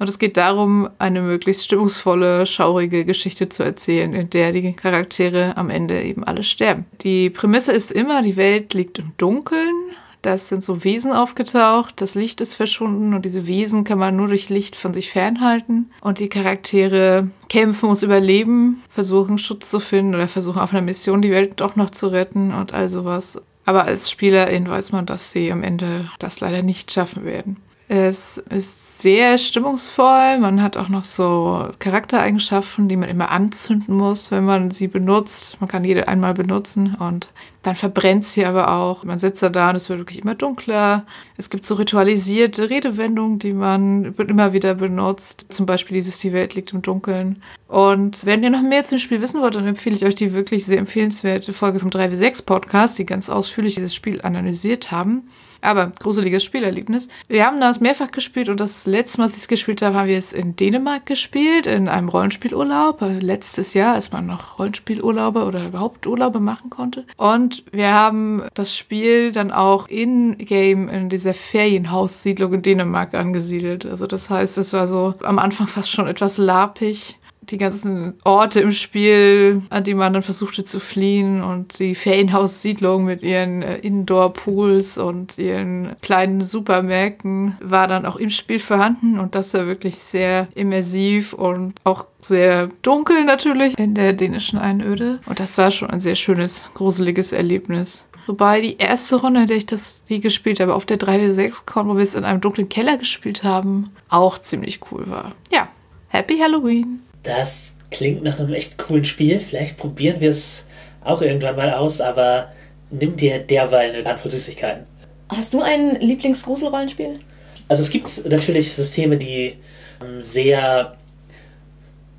[0.00, 5.58] Und es geht darum, eine möglichst stimmungsvolle, schaurige Geschichte zu erzählen, in der die Charaktere
[5.58, 6.86] am Ende eben alle sterben.
[7.02, 9.74] Die Prämisse ist immer, die Welt liegt im Dunkeln.
[10.22, 14.28] Das sind so Wesen aufgetaucht, das Licht ist verschwunden und diese Wesen kann man nur
[14.28, 15.90] durch Licht von sich fernhalten.
[16.00, 21.20] Und die Charaktere kämpfen ums Überleben, versuchen Schutz zu finden oder versuchen auf einer Mission
[21.20, 23.40] die Welt doch noch zu retten und all sowas.
[23.66, 27.58] Aber als Spielerin weiß man, dass sie am Ende das leider nicht schaffen werden.
[27.92, 30.38] Es ist sehr stimmungsvoll.
[30.38, 35.60] Man hat auch noch so Charaktereigenschaften, die man immer anzünden muss, wenn man sie benutzt.
[35.60, 37.30] Man kann jede einmal benutzen und
[37.64, 39.02] dann verbrennt sie aber auch.
[39.02, 41.04] Man sitzt da da und es wird wirklich immer dunkler.
[41.36, 45.46] Es gibt so ritualisierte Redewendungen, die man immer wieder benutzt.
[45.48, 47.42] Zum Beispiel dieses Die Welt liegt im Dunkeln.
[47.66, 50.64] Und wenn ihr noch mehr zum Spiel wissen wollt, dann empfehle ich euch die wirklich
[50.64, 55.28] sehr empfehlenswerte Folge vom 3W6 Podcast, die ganz ausführlich dieses Spiel analysiert haben.
[55.60, 57.08] Aber gruseliges Spielerlebnis.
[57.28, 60.08] Wir haben das mehrfach gespielt und das letzte Mal, als ich es gespielt habe, haben
[60.08, 63.00] wir es in Dänemark gespielt, in einem Rollenspielurlaub.
[63.20, 67.04] Letztes Jahr, als man noch Rollenspielurlaube oder überhaupt Urlaube machen konnte.
[67.16, 73.86] Und wir haben das Spiel dann auch in-game in dieser Ferienhaussiedlung in Dänemark angesiedelt.
[73.86, 77.16] Also das heißt, es war so am Anfang fast schon etwas lapig
[77.50, 83.04] die ganzen Orte im Spiel, an die man dann versuchte zu fliehen und die Ferienhaussiedlung
[83.04, 89.34] mit ihren äh, Indoor-Pools und ihren kleinen Supermärkten war dann auch im Spiel vorhanden und
[89.34, 95.40] das war wirklich sehr immersiv und auch sehr dunkel natürlich in der dänischen Einöde und
[95.40, 98.06] das war schon ein sehr schönes, gruseliges Erlebnis.
[98.26, 101.96] Wobei die erste Runde, in der ich das die gespielt habe, auf der 3W6-Con, wo
[101.96, 105.32] wir es in einem dunklen Keller gespielt haben, auch ziemlich cool war.
[105.50, 105.68] Ja,
[106.08, 107.00] Happy Halloween!
[107.22, 109.40] Das klingt nach einem echt coolen Spiel.
[109.40, 110.64] Vielleicht probieren wir es
[111.02, 112.52] auch irgendwann mal aus, aber
[112.90, 114.84] nimm dir derweil eine Handvoll Süßigkeiten.
[115.28, 117.20] Hast du ein Lieblingsgruselrollenspiel?
[117.68, 119.56] Also es gibt natürlich Systeme, die
[120.02, 120.96] ähm, sehr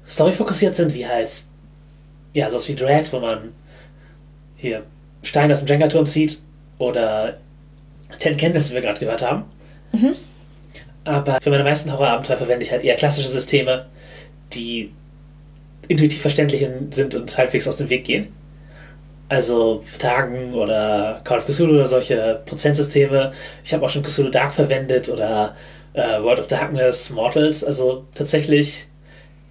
[0.07, 1.43] storyfokussiert sind, wie halt,
[2.33, 3.51] ja, sowas wie Dread, wo man
[4.55, 4.83] hier
[5.23, 6.39] Steine aus dem Jenga-Turm zieht
[6.77, 7.37] oder
[8.19, 9.43] Ten Candles, wie wir gerade gehört haben.
[11.03, 13.87] Aber für meine meisten Horrorabenteuer verwende ich halt eher klassische Systeme,
[14.53, 14.91] die
[15.87, 18.27] intuitiv verständlich sind und halbwegs aus dem Weg gehen.
[19.29, 23.31] Also Tagen oder Call of Cthulhu oder solche Prozentsysteme.
[23.63, 25.55] Ich habe auch schon Cthulhu Dark verwendet oder
[25.93, 27.63] äh, World of Darkness, Mortals.
[27.63, 28.87] Also tatsächlich,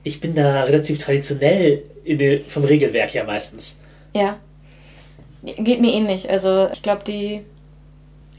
[0.02, 3.78] ich bin da relativ traditionell den, vom Regelwerk her meistens.
[4.12, 4.36] Ja.
[5.42, 6.28] Geht mir ähnlich.
[6.28, 7.40] Also ich glaube, die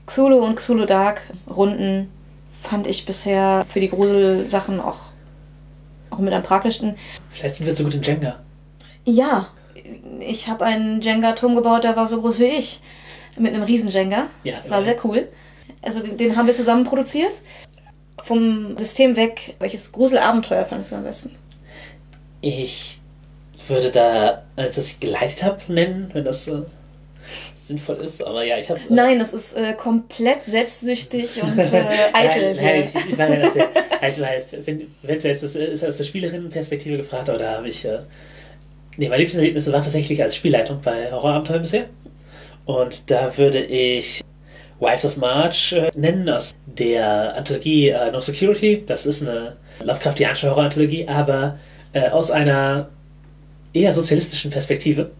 [0.06, 2.12] Xulu und Xulu Dark Runden
[2.62, 5.00] fand ich bisher für die Gruselsachen auch,
[6.12, 6.96] auch mit am praktischsten.
[7.32, 8.40] Vielleicht sind wir zu gut in Jenga.
[9.06, 9.48] Ja,
[10.20, 12.82] ich habe einen Jenga-Turm gebaut, der war so groß wie ich.
[13.38, 14.28] Mit einem riesen Jenga.
[14.44, 14.96] Ja, das war immerhin.
[14.96, 15.28] sehr cool.
[15.82, 17.42] Also den, den haben wir zusammen produziert.
[18.24, 21.36] Vom System weg, welches Gruselabenteuer fandest du am besten?
[22.42, 23.00] Ich
[23.68, 26.62] würde da, als das ich geleitet habe, nennen, wenn das äh,
[27.72, 28.24] sinnvoll ist.
[28.24, 28.80] Aber ja, ich habe.
[28.90, 32.56] Nein, das ist äh, komplett selbstsüchtig und äh, eitel.
[32.56, 33.70] Nein, nein, ich, ich meine, der,
[34.02, 37.86] halt, halt, wenn, eventuell ist das, ist das aus der Spielerinnenperspektive gefragt, da habe ich,
[37.86, 38.00] äh,
[38.98, 41.86] Nee, meine liebsten Erlebnisse waren tatsächlich als Spielleitung bei Horrorabenteuer bisher.
[42.66, 44.22] Und da würde ich
[44.80, 48.84] Wives of March äh, nennen aus der Anthologie äh, No Security.
[48.86, 51.58] Das ist eine Lovecraftianische Horror-Anthologie, aber
[51.94, 52.90] äh, aus einer
[53.74, 55.12] eher sozialistischen Perspektive.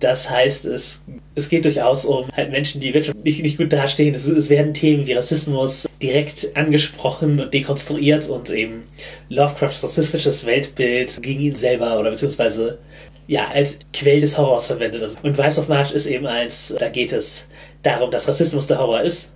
[0.00, 1.02] Das heißt, es,
[1.34, 4.14] es geht durchaus um halt Menschen, die wirtschaftlich nicht gut dastehen.
[4.14, 8.84] Es, es werden Themen wie Rassismus direkt angesprochen und dekonstruiert und eben
[9.28, 12.78] Lovecrafts rassistisches Weltbild gegen ihn selber oder beziehungsweise
[13.26, 15.02] ja, als Quell des Horrors verwendet.
[15.02, 17.46] Also, Und Wives of March ist eben eins, da geht es
[17.82, 19.32] darum, dass Rassismus der Horror ist.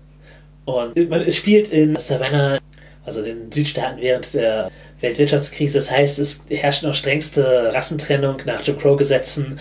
[0.64, 2.58] Und man, es spielt in Savannah,
[3.04, 4.70] also in Südstaaten während der
[5.00, 5.74] Weltwirtschaftskrise.
[5.74, 9.60] Das heißt, es herrscht noch strengste Rassentrennung nach Jim Crow-Gesetzen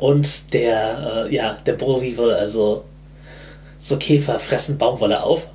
[0.00, 2.84] und der, äh, ja, der Bullweevil, also
[3.78, 5.46] so Käfer fressen Baumwolle auf.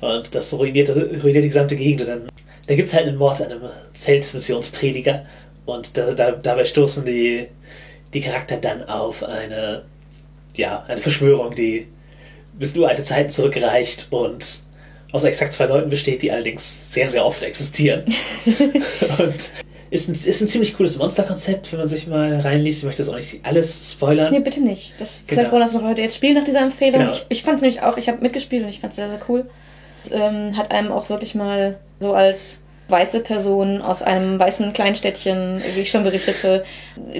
[0.00, 2.02] Und das ruiniert, ruiniert die gesamte Gegend.
[2.02, 2.28] Und dann,
[2.66, 3.62] dann gibt es halt einen Mord an einem
[3.94, 5.24] Zeltmissionsprediger.
[5.66, 7.46] Und da, da, dabei stoßen die,
[8.12, 9.82] die Charakter dann auf eine,
[10.54, 11.88] ja, eine Verschwörung, die
[12.52, 14.60] bis nur alte Zeiten zurückreicht und
[15.14, 18.02] aus exakt zwei Leuten besteht, die allerdings sehr, sehr oft existieren.
[18.46, 19.50] und
[19.90, 22.80] ist ein, ist ein ziemlich cooles Monsterkonzept, wenn man sich mal reinliest.
[22.80, 24.32] Ich möchte das auch nicht alles spoilern.
[24.32, 24.92] Nee, bitte nicht.
[24.98, 25.38] Das, Genau.
[25.38, 27.00] Vielleicht wollen das noch Leute jetzt spielen nach dieser Empfehlung.
[27.00, 27.12] Genau.
[27.12, 29.20] Ich, ich fand es nämlich auch, ich habe mitgespielt und ich fand es sehr, sehr
[29.28, 29.46] cool.
[30.10, 35.82] Ähm, hat einem auch wirklich mal so als weiße Person aus einem weißen Kleinstädtchen, wie
[35.82, 36.64] ich schon berichtete,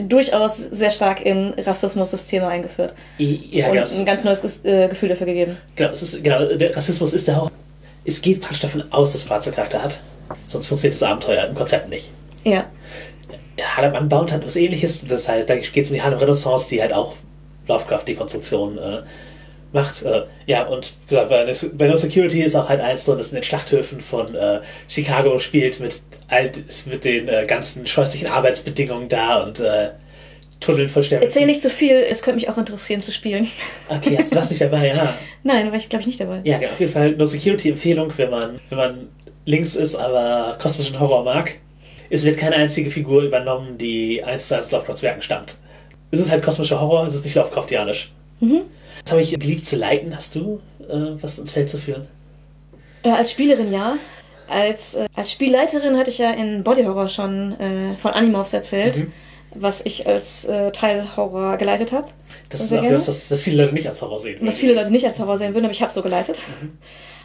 [0.08, 2.94] durchaus sehr stark in Rassismus-Systeme eingeführt.
[3.18, 3.86] Ja, und genau.
[3.98, 5.56] ein ganz neues äh, Gefühl dafür gegeben.
[5.76, 7.50] Genau, es ist, genau, der Rassismus ist ja auch.
[8.04, 10.00] Es geht praktisch davon aus, dass Schwarze Charakter hat.
[10.46, 12.10] Sonst funktioniert das Abenteuer im Konzept nicht.
[12.44, 12.66] Ja.
[13.76, 15.06] Harlem Unbound hat was ähnliches.
[15.06, 17.14] Das halt, da geht es um die Harlem Renaissance, die halt auch
[17.68, 19.02] Lovecraft-Dekonstruktion äh,
[19.72, 20.02] macht.
[20.02, 23.36] Äh, ja, und gesagt, bei, bei No Security ist auch halt eins drin, das in
[23.36, 26.50] den Schlachthöfen von äh, Chicago spielt, mit, all,
[26.86, 29.60] mit den äh, ganzen scheußlichen Arbeitsbedingungen da und
[30.60, 31.24] Tunneln voll Sterben.
[31.24, 33.48] Erzähl nicht zu viel, es könnte mich auch interessieren zu spielen.
[33.88, 35.14] Okay, hast du was nicht dabei, ja.
[35.42, 36.40] Nein, war ich glaube ich nicht dabei.
[36.44, 39.08] Ja, genau, auf jeden Fall No Security Empfehlung, wenn man, wenn man
[39.44, 41.52] links ist, aber kosmischen Horror mag.
[42.10, 45.56] Es wird keine einzige Figur übernommen, die eins zu eins Lovecrafts Werken stammt.
[46.10, 48.12] Es ist halt kosmischer Horror, es ist nicht Lovecraftianisch.
[48.40, 48.62] Mhm.
[49.02, 50.14] Das habe ich geliebt zu leiten.
[50.14, 52.06] Hast du äh, was ins Feld zu führen?
[53.02, 53.96] Äh, als Spielerin ja.
[54.48, 58.96] Als, äh, als Spielleiterin hatte ich ja in Body Horror schon äh, von Animorphs erzählt,
[58.98, 59.12] Mhm.
[59.54, 62.08] Was ich als äh, Teil Horror geleitet habe.
[62.50, 62.94] Das ist gerne.
[62.94, 64.38] was, was, viele Leute nicht als Horror sehen.
[64.42, 66.40] Was viele Leute nicht als Horror sehen würden, aber ich habe so geleitet.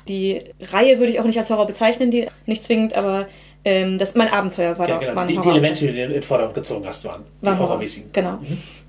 [0.08, 3.28] Die Reihe würde ich auch nicht als Horror bezeichnen, die nicht zwingend, aber
[3.66, 5.00] ähm, das, mein Abenteuer war Ja, da.
[5.02, 5.16] genau.
[5.16, 7.82] war Die, die Elemente, die du in den Vordergrund gezogen hast, waren die war Horror.
[8.14, 8.38] Genau.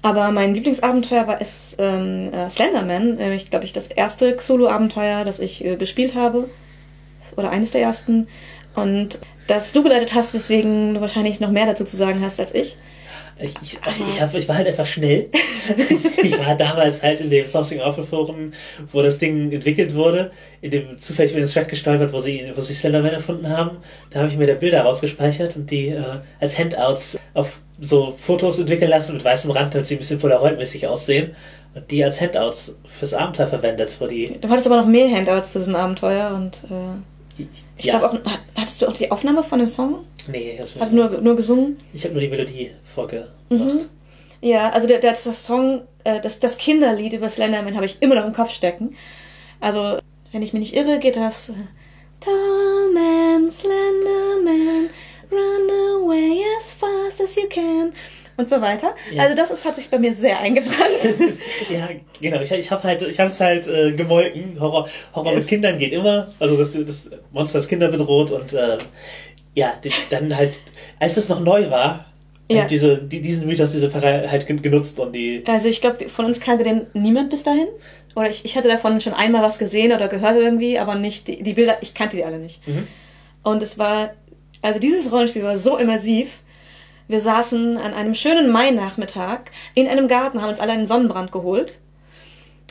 [0.03, 3.19] Aber mein Lieblingsabenteuer war es ähm, äh, Slenderman.
[3.19, 6.49] Äh, ich glaube, ich das erste Solo-Abenteuer, das ich äh, gespielt habe.
[7.37, 8.29] Oder eines der ersten.
[8.77, 9.19] Und
[9.49, 12.77] das du geleitet hast, weswegen du wahrscheinlich noch mehr dazu zu sagen hast als ich.
[13.43, 13.79] Ich, ich,
[14.09, 15.31] ich, hab, ich war halt einfach schnell.
[16.23, 18.53] ich war damals halt in dem Something Awful Forum,
[18.93, 20.31] wo das Ding entwickelt wurde,
[20.61, 23.79] in dem zufällig über den Thread gestolpert, wo sie, wo sie Slenderman erfunden haben.
[24.11, 26.03] Da habe ich mir da Bilder rausgespeichert und die äh,
[26.41, 30.87] als Handouts auf so Fotos entwickeln lassen mit weißem Rand, damit sie ein bisschen Polaroid-mäßig
[30.87, 31.35] aussehen.
[31.75, 34.39] Und die als Handouts fürs Abenteuer verwendet, wo die.
[34.41, 36.99] Du hattest aber noch mehr Handouts zu diesem Abenteuer und äh,
[37.77, 37.99] ich Ja.
[37.99, 40.05] glaube auch, hattest du auch die Aufnahme von dem Song?
[40.29, 41.79] Nee, Hast du nur, nur gesungen?
[41.93, 43.31] ich habe nur die Melodie vorgemacht.
[43.49, 43.81] Mhm.
[44.43, 48.15] Ja, also der, der, das Song, äh, das, das Kinderlied über Slenderman habe ich immer
[48.15, 48.95] noch im Kopf stecken.
[49.61, 49.99] Also,
[50.33, 51.53] wenn ich mich nicht irre, geht das äh,
[52.21, 54.89] Tall man, slender man,
[55.31, 57.93] run away as fast as you can
[58.41, 58.95] und so weiter.
[59.13, 59.23] Ja.
[59.23, 60.79] Also das ist, hat sich bei mir sehr eingebrannt.
[61.71, 61.89] Ja,
[62.21, 62.41] genau.
[62.41, 64.59] Ich, ich habe halt, ich habe es halt äh, gemolken.
[64.59, 66.29] Horror, Horror mit Kindern geht immer.
[66.41, 68.79] Also das, das Monster das Kinder bedroht und ähm,
[69.55, 69.75] ja,
[70.11, 70.59] dann halt,
[70.99, 72.07] als es noch neu war,
[72.49, 72.61] Ja.
[72.63, 75.45] halt diese, die, diesen Mythos, diese Pfarrer halt gen- genutzt und die.
[75.47, 77.69] Also ich glaube, von uns kannte den niemand bis dahin.
[78.17, 81.43] Oder ich, ich hatte davon schon einmal was gesehen oder gehört irgendwie, aber nicht die,
[81.45, 82.67] die Bilder, ich kannte die alle nicht.
[82.67, 82.89] Mhm.
[83.45, 84.11] Und es war,
[84.63, 86.31] also dieses Rollenspiel war so immersiv.
[87.11, 91.79] Wir saßen an einem schönen Mai-Nachmittag in einem Garten, haben uns alle einen Sonnenbrand geholt,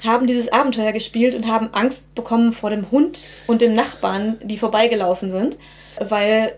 [0.02, 4.58] haben dieses Abenteuer gespielt und haben Angst bekommen vor dem Hund und dem Nachbarn, die
[4.58, 5.58] vorbeigelaufen sind,
[6.00, 6.54] weil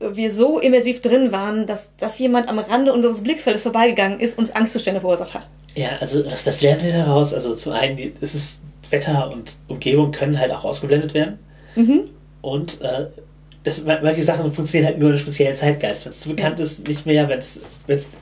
[0.00, 4.46] wir so immersiv drin waren, dass, dass jemand am Rande unseres Blickfeldes vorbeigegangen ist und
[4.46, 5.46] uns Angstzustände verursacht hat.
[5.76, 7.32] Ja, also was, was lernen wir daraus?
[7.32, 8.60] Also zum einen, es ist
[8.90, 11.38] Wetter und Umgebung können halt auch ausgeblendet werden.
[11.76, 12.10] Mhm.
[12.40, 13.06] Und äh,
[13.64, 16.04] das, man- manche Sachen funktionieren halt nur in einem speziellen Zeitgeist.
[16.04, 17.60] Wenn es zu bekannt ist, nicht mehr, wenn es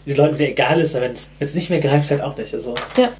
[0.06, 2.54] den Leuten wieder egal ist, aber wenn es nicht mehr greift, halt auch nicht.
[2.54, 3.10] Also Ja.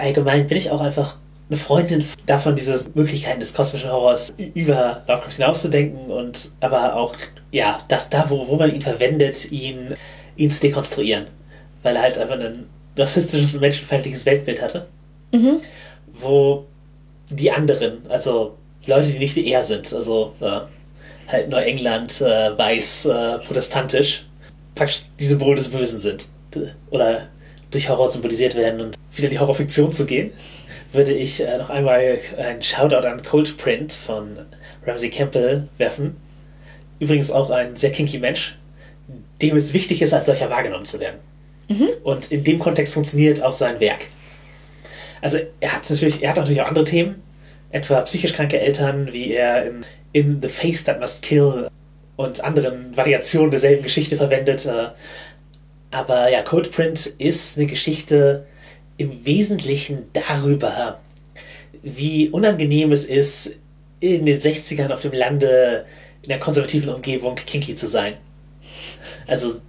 [0.00, 1.16] allgemein bin ich auch einfach
[1.48, 7.14] eine Freundin davon, diese Möglichkeiten des kosmischen Horrors über Lovecraft hinauszudenken und aber auch,
[7.52, 9.94] ja, dass da, wo, wo man ihn verwendet, ihn
[10.36, 11.26] ihn zu dekonstruieren.
[11.82, 12.64] Weil er halt einfach ein
[12.96, 14.86] rassistisches und menschenfeindliches Weltbild hatte.
[15.32, 15.60] Mhm.
[16.18, 16.64] Wo
[17.30, 18.54] die anderen, also
[18.86, 20.60] Leute, die nicht wie er sind, also äh,
[21.28, 24.26] halt Neuengland, äh, weiß, äh, protestantisch,
[24.74, 26.28] praktisch die Symbole des Bösen sind.
[26.90, 27.28] Oder
[27.70, 30.32] durch Horror symbolisiert werden und wieder in die Horrorfiktion zu gehen,
[30.92, 34.38] würde ich äh, noch einmal einen Shoutout an Cold Print von
[34.86, 36.16] Ramsey Campbell werfen.
[36.98, 38.56] Übrigens auch ein sehr kinky Mensch,
[39.42, 41.18] dem es wichtig ist, als solcher wahrgenommen zu werden.
[42.04, 44.06] Und in dem Kontext funktioniert auch sein Werk.
[45.20, 47.22] Also er hat natürlich, er hat natürlich auch andere Themen,
[47.70, 51.68] etwa psychisch kranke Eltern, wie er in, in The Face That Must Kill
[52.16, 54.64] und anderen Variationen derselben Geschichte verwendet.
[54.66, 54.88] äh,
[55.90, 58.46] Aber ja, Cold Print ist eine Geschichte
[58.96, 61.00] im Wesentlichen darüber,
[61.82, 63.52] wie unangenehm es ist,
[64.00, 65.84] in den 60ern auf dem Lande
[66.22, 68.14] in einer konservativen Umgebung kinky zu sein.
[69.26, 69.60] Also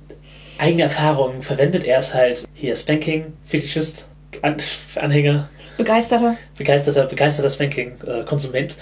[0.57, 4.07] eigene Erfahrungen verwendet er es halt hier Spanking, Fetischist,
[4.41, 4.57] An
[4.95, 6.37] Anhänger, Begeisterter.
[6.57, 8.77] begeisterter, begeisterter Spanking-Konsument.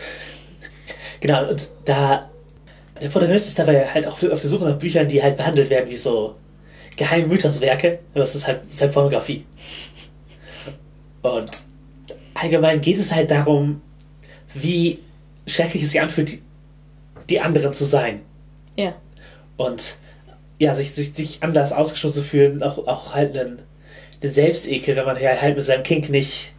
[1.19, 2.29] Genau, und da
[3.01, 5.89] der Protagonist ist dabei halt auch auf der Suche nach Büchern, die halt behandelt werden
[5.89, 6.35] wie so
[6.95, 9.45] geheime Mythoswerke, es ist halt, ist halt Pornografie.
[11.21, 11.51] Und
[12.33, 13.81] allgemein geht es halt darum,
[14.53, 14.99] wie
[15.45, 16.39] schrecklich es sich anfühlt,
[17.29, 18.21] die, anderen zu sein.
[18.77, 18.95] Ja.
[19.57, 19.95] Und
[20.57, 23.59] ja, sich, sich, sich anders ausgeschlossen zu fühlen, auch, auch halt einen,
[24.21, 26.53] einen Selbstekel, wenn man ja halt mit seinem Kink nicht,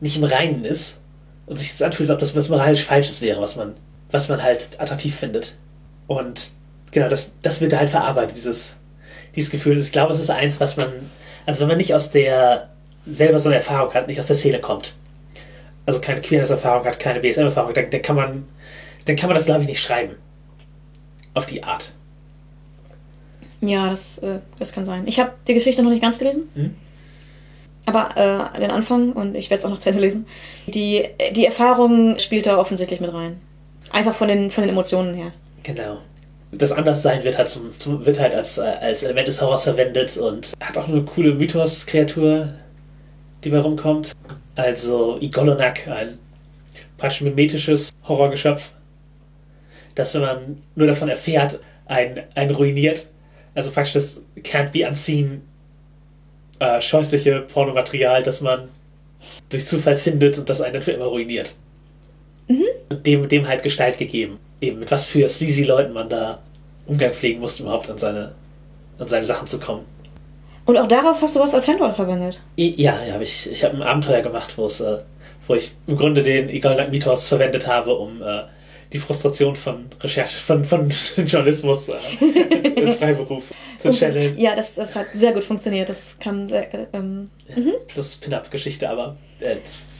[0.00, 1.00] nicht im Reinen ist
[1.46, 3.74] und sich das anfühlt, als ob das was moralisch Falsches wäre, was man,
[4.10, 5.56] was man halt attraktiv findet.
[6.06, 6.50] Und
[6.92, 8.76] genau, das, das wird da halt verarbeitet, dieses,
[9.36, 9.78] dieses Gefühl.
[9.80, 10.88] Ich glaube, es ist eins, was man,
[11.46, 12.70] also wenn man nicht aus der,
[13.06, 14.94] selber so eine Erfahrung hat, nicht aus der Szene kommt,
[15.86, 18.48] also keine Queerness-Erfahrung hat, keine BSM-Erfahrung, dann, dann kann man,
[19.04, 20.14] dann kann man das, glaube ich, nicht schreiben.
[21.34, 21.92] Auf die Art.
[23.60, 25.06] Ja, das, äh, das kann sein.
[25.06, 26.44] Ich habe die Geschichte noch nicht ganz gelesen.
[26.54, 26.76] Mhm.
[27.86, 30.26] Aber äh, den Anfang, und ich werde es auch noch zu Ende lesen,
[30.66, 33.40] die, die Erfahrung spielt da offensichtlich mit rein.
[33.92, 35.32] Einfach von den, von den Emotionen her.
[35.62, 35.98] Genau.
[36.52, 40.16] Das Anderssein wird halt, zum, zum, wird halt als, äh, als Element des Horrors verwendet
[40.16, 42.48] und hat auch eine coole Mythos-Kreatur,
[43.42, 44.12] die bei rumkommt.
[44.54, 46.18] Also Igolonak, ein
[46.96, 48.70] praktisch mimetisches Horrorgeschöpf,
[49.94, 53.06] das, wenn man nur davon erfährt, einen, einen ruiniert.
[53.54, 55.42] Also praktisch das Can't Be Unseen
[56.58, 58.68] äh, scheußliche Pornomaterial, das man
[59.48, 61.54] durch Zufall findet und das einen dann für immer ruiniert.
[62.48, 64.38] Und dem, dem halt Gestalt gegeben.
[64.60, 66.40] Eben mit was für sleazy Leuten man da
[66.86, 68.32] Umgang pflegen musste, überhaupt an seine,
[68.98, 69.84] an seine Sachen zu kommen.
[70.66, 72.40] Und auch daraus hast du was als Handroll verwendet.
[72.56, 74.98] Ja, ja ich, ich habe ein Abenteuer gemacht, wo es, äh,
[75.46, 78.42] wo ich im Grunde den Igolnak Mythos verwendet habe, um äh,
[78.94, 80.88] die Frustration von Recherche, von, von
[81.26, 81.94] Journalismus äh,
[82.80, 84.38] als Freiberuf zu channeln.
[84.38, 85.88] Ja, das, das hat sehr gut funktioniert.
[85.88, 87.28] Das kann sehr, äh, ähm,
[87.88, 89.56] Plus Pin-Up-Geschichte, aber äh,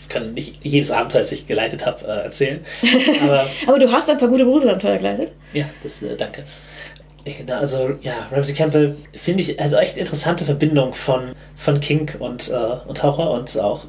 [0.09, 2.65] kann nicht jedes Abenteuer, das ich geleitet habe, äh, erzählen.
[3.23, 5.33] Aber Aber du hast ein paar gute Gruselabenteuer geleitet.
[5.55, 6.45] Ja, das, äh, danke.
[7.25, 12.17] Ja, Genau, also ja, Ramsey Campbell finde ich also echt interessante Verbindung von, von Kink
[12.19, 13.87] und, äh, und Horror und auch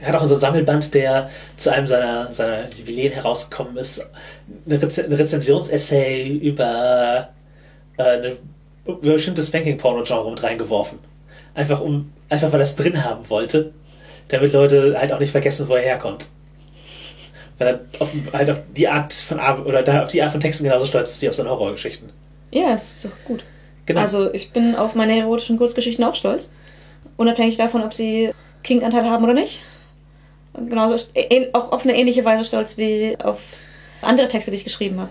[0.00, 4.06] er hat auch so ein Sammelband, der zu einem seiner, seiner Jubiläen herausgekommen ist,
[4.66, 7.28] eine, Reze eine Rezensionsessay über
[7.96, 8.36] äh, eine
[8.86, 10.98] über ein bestimmtes Spanking-Porno-Genre mit reingeworfen.
[11.54, 13.72] Einfach um, einfach weil er es drin haben wollte,
[14.28, 16.28] damit Leute halt auch nicht vergessen, wo er herkommt.
[17.58, 20.64] Weil er auf, halt auf die Art von oder da auf die Art von Texten
[20.64, 22.10] genauso stolz ist wie auf seine Horrorgeschichten.
[22.52, 23.44] Ja, ist doch gut.
[23.86, 24.00] Genau.
[24.00, 26.48] Also ich bin auf meine erotischen Kurzgeschichten auch stolz.
[27.16, 28.32] Unabhängig davon, ob sie
[28.62, 29.62] King-Anteil haben oder nicht.
[30.68, 33.40] Genauso st- ähn- auch auf eine ähnliche Weise stolz wie auf
[34.02, 35.10] andere Texte, die ich geschrieben habe.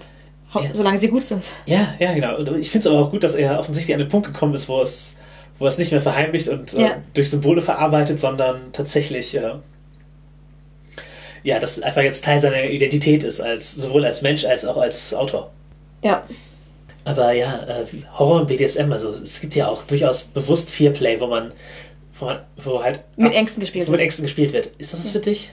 [0.63, 0.69] Ja.
[0.73, 1.43] Solange sie gut sind.
[1.65, 2.37] Ja, ja, genau.
[2.37, 4.69] Und ich finde es aber auch gut, dass er offensichtlich an den Punkt gekommen ist,
[4.69, 5.15] wo es,
[5.59, 6.97] wo er es nicht mehr verheimlicht und äh, Ja.
[7.13, 9.51] durch Symbole verarbeitet, sondern tatsächlich äh,
[11.43, 15.13] ja, das einfach jetzt Teil seiner Identität ist, als sowohl als Mensch als auch als
[15.13, 15.51] Autor.
[16.03, 16.23] Ja.
[17.03, 17.85] Aber ja, äh,
[18.17, 21.51] Horror und BDSM, also es gibt ja auch durchaus bewusst Fearplay, wo man,
[22.19, 24.05] wo wo halt Mit Ängsten gespielt wo mit wird.
[24.05, 24.67] Ängsten gespielt wird.
[24.77, 25.51] Ist das was für dich?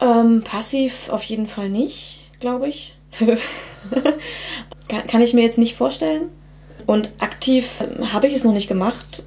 [0.00, 2.94] Ähm, passiv auf jeden Fall nicht, glaube ich.
[4.88, 6.28] kann, kann ich mir jetzt nicht vorstellen.
[6.86, 9.24] Und aktiv ähm, habe ich es noch nicht gemacht.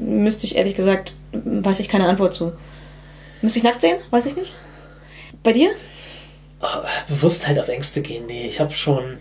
[0.00, 2.52] Müsste ich ehrlich gesagt, weiß ich keine Antwort zu.
[3.40, 3.98] Müsste ich nackt sehen?
[4.10, 4.52] Weiß ich nicht.
[5.42, 5.70] Bei dir?
[6.60, 6.66] Oh,
[7.08, 8.26] bewusst halt auf Ängste gehen.
[8.26, 9.16] Nee, ich habe schon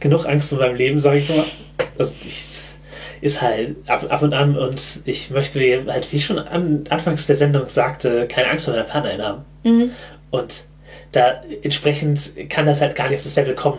[0.00, 1.44] genug Angst in meinem Leben, sage ich mal.
[1.98, 2.44] Also ich,
[3.20, 7.26] ist halt ab, ab und an und ich möchte halt, wie ich schon an, anfangs
[7.26, 9.44] der Sendung sagte, keine Angst vor meiner Partnerin haben.
[9.64, 9.90] Mhm.
[10.30, 10.64] Und
[11.12, 13.78] da entsprechend kann das halt gar nicht auf das Level kommen,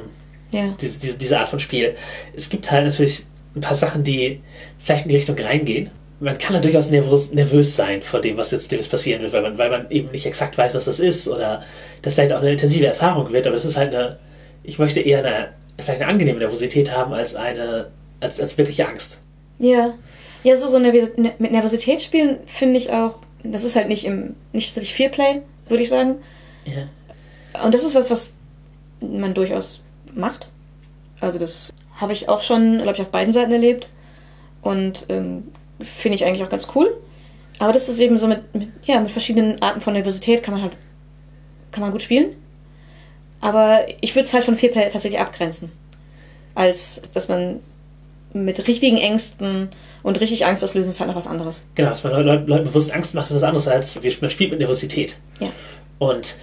[0.51, 0.75] Ja.
[0.81, 1.95] diese, diese, diese Art von Spiel.
[2.35, 3.23] Es gibt halt natürlich
[3.55, 4.41] ein paar Sachen, die
[4.79, 5.89] vielleicht in die Richtung reingehen.
[6.19, 9.33] Man kann da durchaus nervös, nervös sein vor dem, was jetzt dem jetzt passieren wird,
[9.33, 11.63] weil man, weil man eben nicht exakt weiß, was das ist oder
[12.01, 14.17] das vielleicht auch eine intensive Erfahrung wird, aber das ist halt eine,
[14.63, 17.88] ich möchte eher eine, vielleicht eine angenehme Nervosität haben als eine,
[18.19, 19.19] als, als wirkliche Angst.
[19.60, 19.93] Ja.
[20.43, 24.05] Ja, so, so Nervos ne- mit Nervosität spielen finde ich auch, das ist halt nicht
[24.05, 26.16] im, nicht tatsächlich Fearplay, würde ich sagen.
[26.66, 27.64] Ja.
[27.64, 28.34] Und das ist was, was
[29.01, 29.82] man durchaus
[30.14, 30.49] macht.
[31.20, 33.89] Also das habe ich auch schon, glaube ich, auf beiden Seiten erlebt.
[34.62, 35.51] Und ähm,
[35.82, 36.95] finde ich eigentlich auch ganz cool.
[37.60, 40.64] Aber das ist eben so mit, mit, ja, mit verschiedenen Arten von Nervosität kann man
[40.64, 40.78] halt,
[41.72, 42.36] kann man gut spielen.
[43.41, 45.72] Aber ich würde es halt von Fearplay tatsächlich abgrenzen.
[46.55, 47.60] Als dass man
[48.45, 49.69] mit richtigen Ängsten
[50.03, 51.61] und richtig Angst auslösen ist halt noch was anderes.
[51.75, 54.29] Genau, dass man Leu- Leu- Leuten bewusst Angst macht, ist was anderes als wir- man
[54.29, 55.17] spielt mit Nervosität.
[55.39, 55.49] Ja.
[55.99, 56.38] Und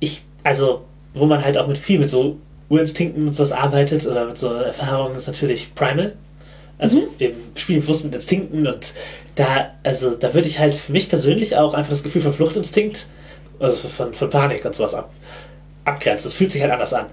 [0.00, 0.84] ich, also,
[1.14, 2.36] wo man halt auch mit viel mit so
[2.68, 6.14] Urinstinkten und sowas arbeitet oder mit so Erfahrungen, ist natürlich Primal.
[6.80, 8.92] Also eben spielen bewusst mit Instinkten und
[9.34, 13.08] da, also da würde ich halt für mich persönlich auch einfach das Gefühl von Fluchtinstinkt,
[13.58, 15.10] also von, von Panik und sowas ab,
[15.84, 16.24] abgrenzen.
[16.28, 17.06] Das fühlt sich halt anders an.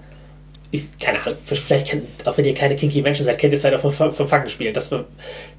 [0.76, 3.64] Ich, keine Ahnung, vielleicht kennt, auch wenn ihr keine kinky Menschen seid, kennt ihr es
[3.64, 5.04] halt auch vom, vom Fangenspielen, dass man,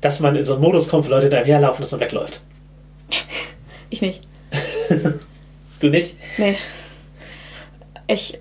[0.01, 2.41] dass man in so einen Modus kommt, wo Leute da herlaufen, dass man wegläuft.
[3.89, 4.21] Ich nicht.
[5.79, 6.15] Du nicht?
[6.37, 6.57] Nee.
[8.07, 8.39] Ich,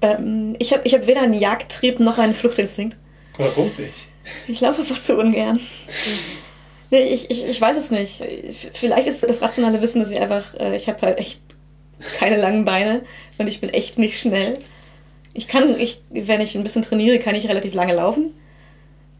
[0.00, 2.96] ähm, ich habe ich hab weder einen Jagdtrieb noch einen Fluchtinstinkt.
[3.36, 4.06] Warum nicht?
[4.46, 5.58] Ich laufe einfach zu ungern.
[6.90, 8.24] Nee, ich, ich, ich weiß es nicht.
[8.72, 11.38] Vielleicht ist das rationale Wissen, dass ich einfach, äh, ich habe halt echt
[12.18, 13.02] keine langen Beine
[13.36, 14.54] und ich bin echt nicht schnell.
[15.38, 18.34] Ich kann, ich, wenn ich ein bisschen trainiere, kann ich relativ lange laufen.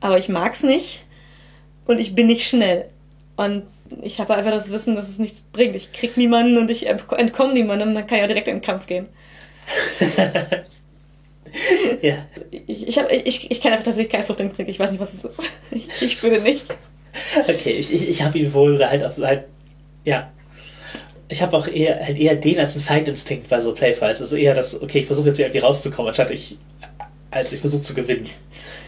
[0.00, 1.04] Aber ich mag's nicht
[1.86, 2.86] und ich bin nicht schnell.
[3.36, 3.62] Und
[4.02, 5.76] ich habe einfach das Wissen, dass es nichts bringt.
[5.76, 8.62] Ich krieg niemanden und ich entkomme niemandem und dann kann ich auch direkt in den
[8.62, 9.06] Kampf gehen.
[12.02, 12.26] Ja.
[12.50, 14.70] Ich, ich, hab, ich, ich kenne einfach tatsächlich keinen Fluchtinstinkt.
[14.70, 15.50] Ich weiß nicht, was es ist.
[15.70, 16.66] Ich, ich spüre nicht.
[17.48, 19.44] Okay, ich, ich, ich habe ihn wohl halt aus halt,
[20.04, 20.30] ja.
[21.30, 24.20] Ich habe auch eher halt eher den als einen Feindinstinkt bei so Playfights.
[24.20, 26.58] Also eher das, okay, ich versuche jetzt irgendwie rauszukommen, anstatt ich
[27.30, 28.28] als ich versuche zu gewinnen.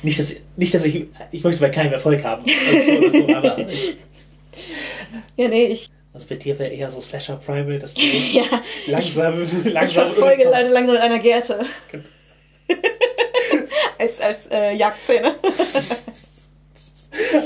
[0.02, 2.44] Nicht, dass, nicht, dass ich, ich möchte bei keinem Erfolg haben.
[2.44, 3.96] Also, so, so, aber ich,
[5.36, 8.00] Ja, nee, ich, also bei dir wäre eher so Slasher Primal, dass du
[8.32, 8.44] ja,
[8.86, 11.58] langsam, ich langsam verfolge leider langsam in einer Gerte.
[13.98, 15.34] als als äh, Jagdszene.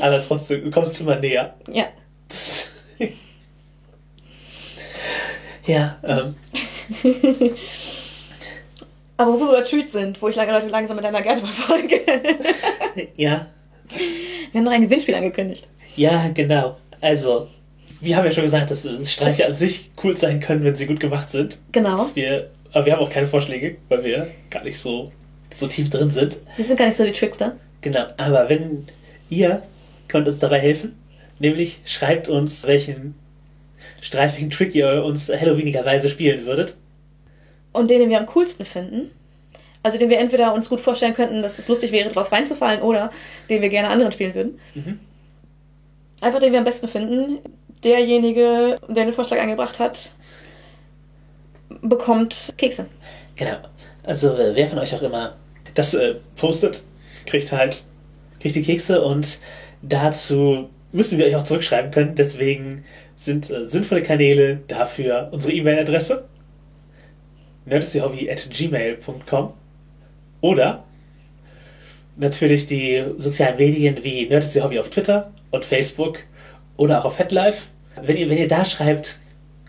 [0.01, 1.55] aber trotzdem, du kommst immer näher.
[1.72, 1.88] ja.
[5.66, 6.34] Ja, ähm,
[9.16, 12.00] Aber wo wir bei Treat sind, wo ich lange Leute langsam mit einer Gerte verfolge.
[13.16, 13.46] ja,
[13.88, 15.68] wir haben noch ein Gewinnspiel angekündigt.
[15.96, 16.76] Ja, genau.
[17.00, 17.48] Also,
[18.00, 20.98] wir haben ja schon gesagt, dass Streiche an sich cool sein können, wenn sie gut
[20.98, 21.58] gemacht sind.
[21.72, 21.98] Genau.
[21.98, 25.12] Dass wir, aber wir haben auch keine Vorschläge, weil wir gar nicht so,
[25.54, 26.38] so tief drin sind.
[26.56, 27.56] Wir sind gar nicht so die Trickster.
[27.82, 28.06] Genau.
[28.16, 28.86] Aber wenn
[29.30, 29.62] ihr
[30.08, 30.96] könnt uns dabei helfen,
[31.38, 33.14] nämlich schreibt uns, welchen
[34.05, 36.76] streifigen Trick ihr uns Halloweenigerweise spielen würdet.
[37.72, 39.11] Und den, den wir am coolsten finden.
[39.82, 43.11] Also den wir entweder uns gut vorstellen könnten, dass es lustig wäre, drauf reinzufallen, oder
[43.48, 44.61] den wir gerne anderen spielen würden.
[44.74, 45.00] Mhm.
[46.20, 47.38] Einfach den wir am besten finden.
[47.82, 50.12] Derjenige, der den Vorschlag eingebracht hat,
[51.80, 52.86] bekommt Kekse.
[53.36, 53.57] Genau.
[54.02, 55.36] Also, äh, wer von euch auch immer
[55.74, 56.82] das äh, postet,
[57.26, 57.84] kriegt halt
[58.40, 59.38] kriegt die Kekse und
[59.80, 62.14] dazu müssen wir euch auch zurückschreiben können.
[62.14, 62.84] Deswegen
[63.16, 66.24] sind äh, sinnvolle Kanäle dafür unsere E-Mail-Adresse
[67.66, 69.54] nerdistyhobby.gmail.com
[70.40, 70.84] oder
[72.16, 76.18] natürlich die sozialen Medien wie Nerdisty Hobby auf Twitter und Facebook
[76.76, 77.62] oder auch auf FetLife.
[78.02, 79.18] Wenn ihr, wenn ihr da schreibt,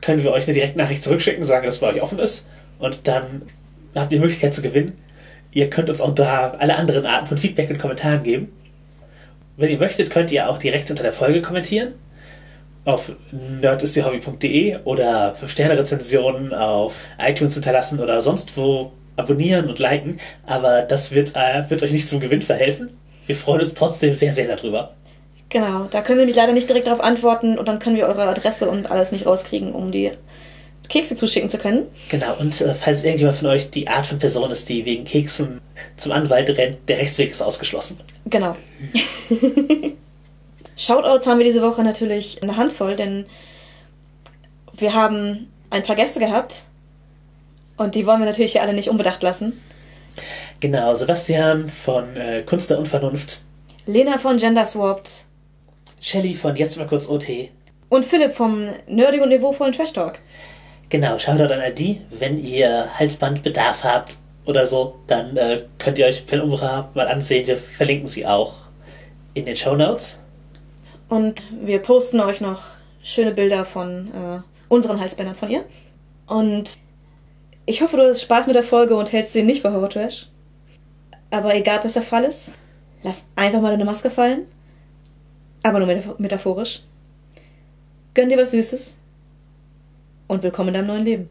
[0.01, 2.47] können wir euch eine Direktnachricht zurückschicken, sagen, dass es bei euch offen ist
[2.79, 3.43] und dann
[3.95, 4.97] habt ihr die Möglichkeit zu gewinnen.
[5.51, 8.51] Ihr könnt uns auch da alle anderen Arten von Feedback und Kommentaren geben.
[9.55, 11.93] Wenn ihr möchtet, könnt ihr auch direkt unter der Folge kommentieren
[12.85, 20.19] auf nerdistihobby.de oder 5-Sterne-Rezensionen auf iTunes hinterlassen oder sonst wo abonnieren und liken.
[20.45, 22.91] Aber das wird, äh, wird euch nicht zum Gewinn verhelfen.
[23.25, 24.93] Wir freuen uns trotzdem sehr, sehr darüber.
[25.49, 28.27] Genau, da können wir nämlich leider nicht direkt darauf antworten und dann können wir eure
[28.27, 30.11] Adresse und alles nicht rauskriegen, um die
[30.89, 31.83] Kekse zuschicken zu können.
[32.09, 35.61] Genau, und äh, falls irgendjemand von euch die Art von Person ist, die wegen Keksen
[35.97, 37.99] zum Anwalt rennt, der Rechtsweg ist ausgeschlossen.
[38.25, 38.55] Genau.
[40.75, 43.25] Shoutouts haben wir diese Woche natürlich eine Handvoll, denn
[44.73, 46.63] wir haben ein paar Gäste gehabt
[47.77, 49.61] und die wollen wir natürlich hier alle nicht unbedacht lassen.
[50.59, 53.41] Genau, Sebastian von äh, Kunst der Unvernunft,
[53.85, 55.25] Lena von Gender Swapped
[56.01, 57.25] Shelly von Jetzt mal kurz OT.
[57.89, 60.19] und Philipp vom nerdigen und niveauvollen Trash Talk.
[60.89, 62.01] Genau, schaut an all die.
[62.11, 67.47] Wenn ihr Halsbandbedarf habt oder so, dann äh, könnt ihr euch Penumbra mal ansehen.
[67.47, 68.53] Wir verlinken sie auch
[69.33, 70.19] in den Show Notes.
[71.09, 72.63] Und wir posten euch noch
[73.03, 74.39] schöne Bilder von äh,
[74.69, 75.63] unseren Halsbändern von ihr.
[76.27, 76.73] Und
[77.65, 80.27] ich hoffe, du hast Spaß mit der Folge und hältst sie nicht für Horror Trash.
[81.31, 82.53] Aber egal, was der Fall ist,
[83.03, 84.45] lass einfach mal deine Maske fallen.
[85.63, 86.81] Aber nur metaph- metaphorisch.
[88.13, 88.97] Gönn dir was Süßes.
[90.27, 91.29] Und willkommen in deinem neuen Leben.